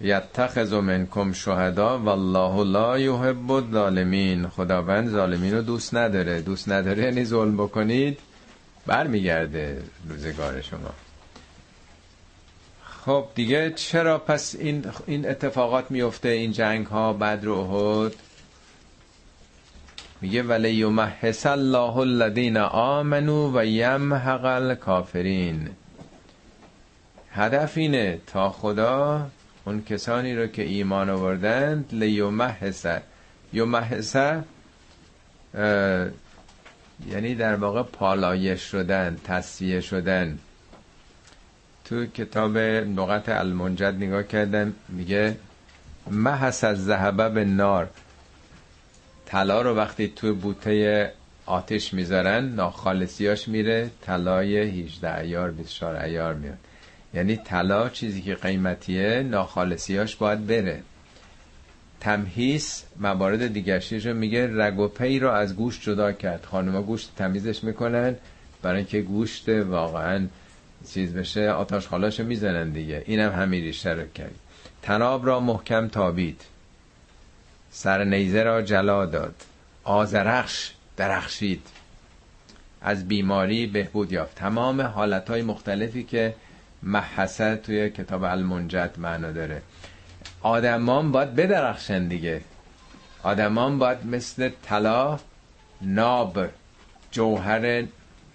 [0.00, 4.48] یتخذ منکم شهدا والله لا یحب الظالمین.
[4.48, 6.40] خداوند ظالمین رو دوست نداره.
[6.40, 8.18] دوست نداره یعنی ظلم بکنید
[8.86, 10.90] برمیگرده روزگار شما.
[13.04, 18.12] خب دیگه چرا پس این این اتفاقات میفته؟ این جنگ ها بدر و احد؟
[20.22, 25.68] میگه ولی یمحص الله الذین آمنو و یمحق الکافرین.
[27.32, 29.26] هدف اینه تا خدا
[29.64, 32.86] اون کسانی رو که ایمان آوردند لیمحص.
[33.52, 34.16] یمحص
[37.10, 40.38] یعنی در واقع پالایش شدن تصفیه شدن.
[41.84, 45.36] تو کتاب لغت المنجد نگاه کردم میگه
[46.10, 47.90] محس از ذهبه به نار
[49.32, 51.12] طلا رو وقتی تو بوته
[51.46, 56.58] آتش می‌ذارن ناخالصیاش میره طلای 18 ایار 24 ایار میاد.
[57.14, 60.82] یعنی طلا چیزی که قیمتیه ناخالصیاش باید بره.
[62.00, 66.44] تمهیس موارد دیگرشیش رو میگه رگ و پی رو از گوشت جدا کرد.
[66.44, 68.16] خانوما گوشت تمیزش می‌کنن
[68.62, 70.26] برای اینکه گوشت واقعا
[70.92, 73.02] چیز بشه آتاش خالاشو می‌زنن دیگه.
[73.06, 74.34] اینم همین ریشه رو کرد.
[74.82, 76.40] تناب را محکم تابید.
[77.74, 79.34] سر نیزه را جلا داد.
[79.84, 81.66] آزرخش درخشید.
[82.82, 84.34] از بیماری بهبود یافت.
[84.34, 86.34] تمام حالتهای مختلفی که
[86.82, 89.62] محسه توی کتاب المنجد معنا داره.
[90.42, 92.40] آدمان باید بدرخشن دیگه.
[93.22, 95.18] آدمان باید مثل طلا
[95.80, 96.38] ناب
[97.10, 97.84] جوهر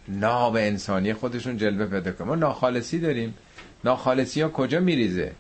[0.07, 3.33] ناب انسانی خودشون جلوه پیدا کنه ما ناخالصی داریم.
[3.83, 5.31] ناخالصی ها کجا میریزه؟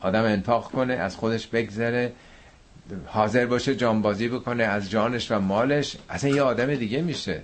[0.00, 2.12] آدم انفاق کنه از خودش بگذره.
[3.06, 5.96] حاضر باشه جانبازی بکنه از جانش و مالش.
[6.10, 7.40] اصلا یه آدم دیگه میشه.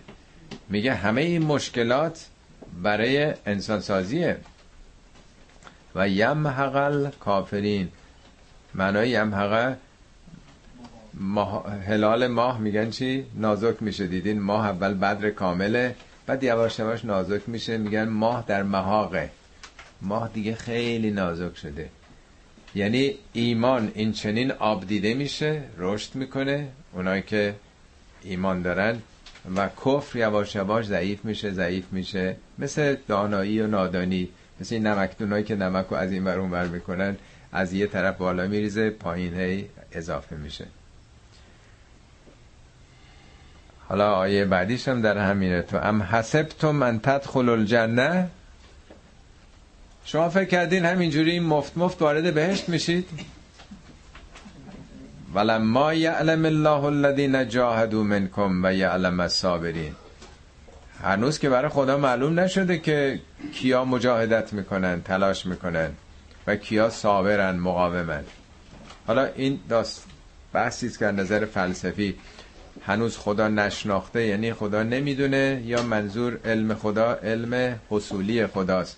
[0.69, 2.27] میگه همه این مشکلات
[2.83, 4.37] برای انسان سازیه
[5.95, 7.89] و یمحق کافرین
[8.75, 9.77] معنای یمحقه
[11.15, 14.07] ماه هلال ماه میگن چی؟ نازک میشه.
[14.07, 15.97] دیدین ماه اول بدر کامله.
[16.27, 17.79] بعد یواش یواش نازک میشه.
[17.79, 19.31] میگن ماه در محاقه.
[20.03, 21.89] ماه دیگه خیلی نازک شده.
[22.75, 26.69] یعنی ایمان این چنین آب دیده میشه رشد می‌کنه.
[26.93, 27.55] اونایی که
[28.23, 29.03] ایمان دارن
[29.57, 32.37] و کفر یواش یواش ضعیف میشه ضعیف میشه.
[32.59, 34.29] مثل دانایی و نادانی
[34.61, 37.17] مثل این نمکدونایی که نمک رو از این ور اون می‌کنن
[37.53, 40.67] از یه طرف بالا میریزه پایین هی اضافه میشه.
[43.89, 45.63] حالا آیه بعدیش هم در همینه.
[45.63, 48.29] تو ام حسبتم من تدخل الجنه؟
[50.13, 53.09] شما فکر کردین همینجوری مفت مفت وارد بهشت میشید؟
[55.35, 59.95] ولما یعلم الله الذین جاهدوا منکم و یعلم الصابرین.
[61.03, 63.21] هنوز که برای خدا معلوم نشده که
[63.55, 65.91] کیا مجاهدت می‌کنن تلاش می‌کنن
[66.47, 68.25] و کیا صابرن مقاومن.
[69.07, 70.05] حالا این داست
[70.53, 72.15] بحثی که نظر فلسفی
[72.87, 78.97] هنوز خدا نشناخته یعنی خدا نمی‌دونه یا منظور علم خدا علم حصولی خداست.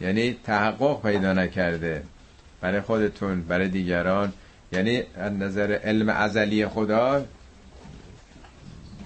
[0.00, 2.02] یعنی تحقق پیدا نکرده
[2.60, 4.32] برای خودتون برای دیگران.
[4.72, 7.24] یعنی از نظر علم ازلی خدا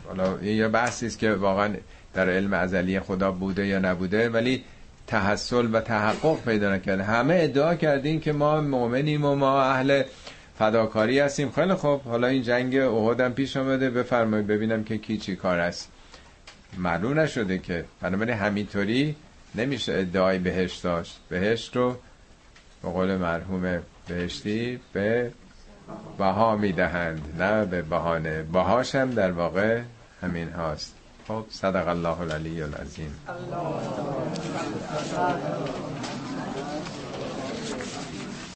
[0.06, 1.74] حالا این یه بحثی است که واقعا
[2.14, 4.64] در علم ازلی خدا بوده یا نبوده ولی
[5.06, 7.02] تحصل و تحقق پیدا نکرده.
[7.02, 10.02] همه ادعا کردین که ما مؤمنیم و ما اهل
[10.58, 11.50] فداکاری هستیم.
[11.50, 12.02] خیلی خوب.
[12.02, 13.90] حالا این جنگ احد پیش آمده.
[13.90, 15.90] بفرمایید ببینم که کی چی کار است.
[16.78, 19.16] معلوم نشده که بنابراین همینطوری
[19.54, 21.20] نمیشه ادعای بهشت داشت.
[21.28, 21.96] بهشت رو
[22.82, 25.32] به قول مرحوم بهشتی به
[26.18, 28.42] بها می‌دهند نه به بهانه.
[28.42, 29.82] بهاش هم در واقع
[30.22, 30.94] همین هاست.
[31.28, 33.14] خب صدق الله العلی العظیم.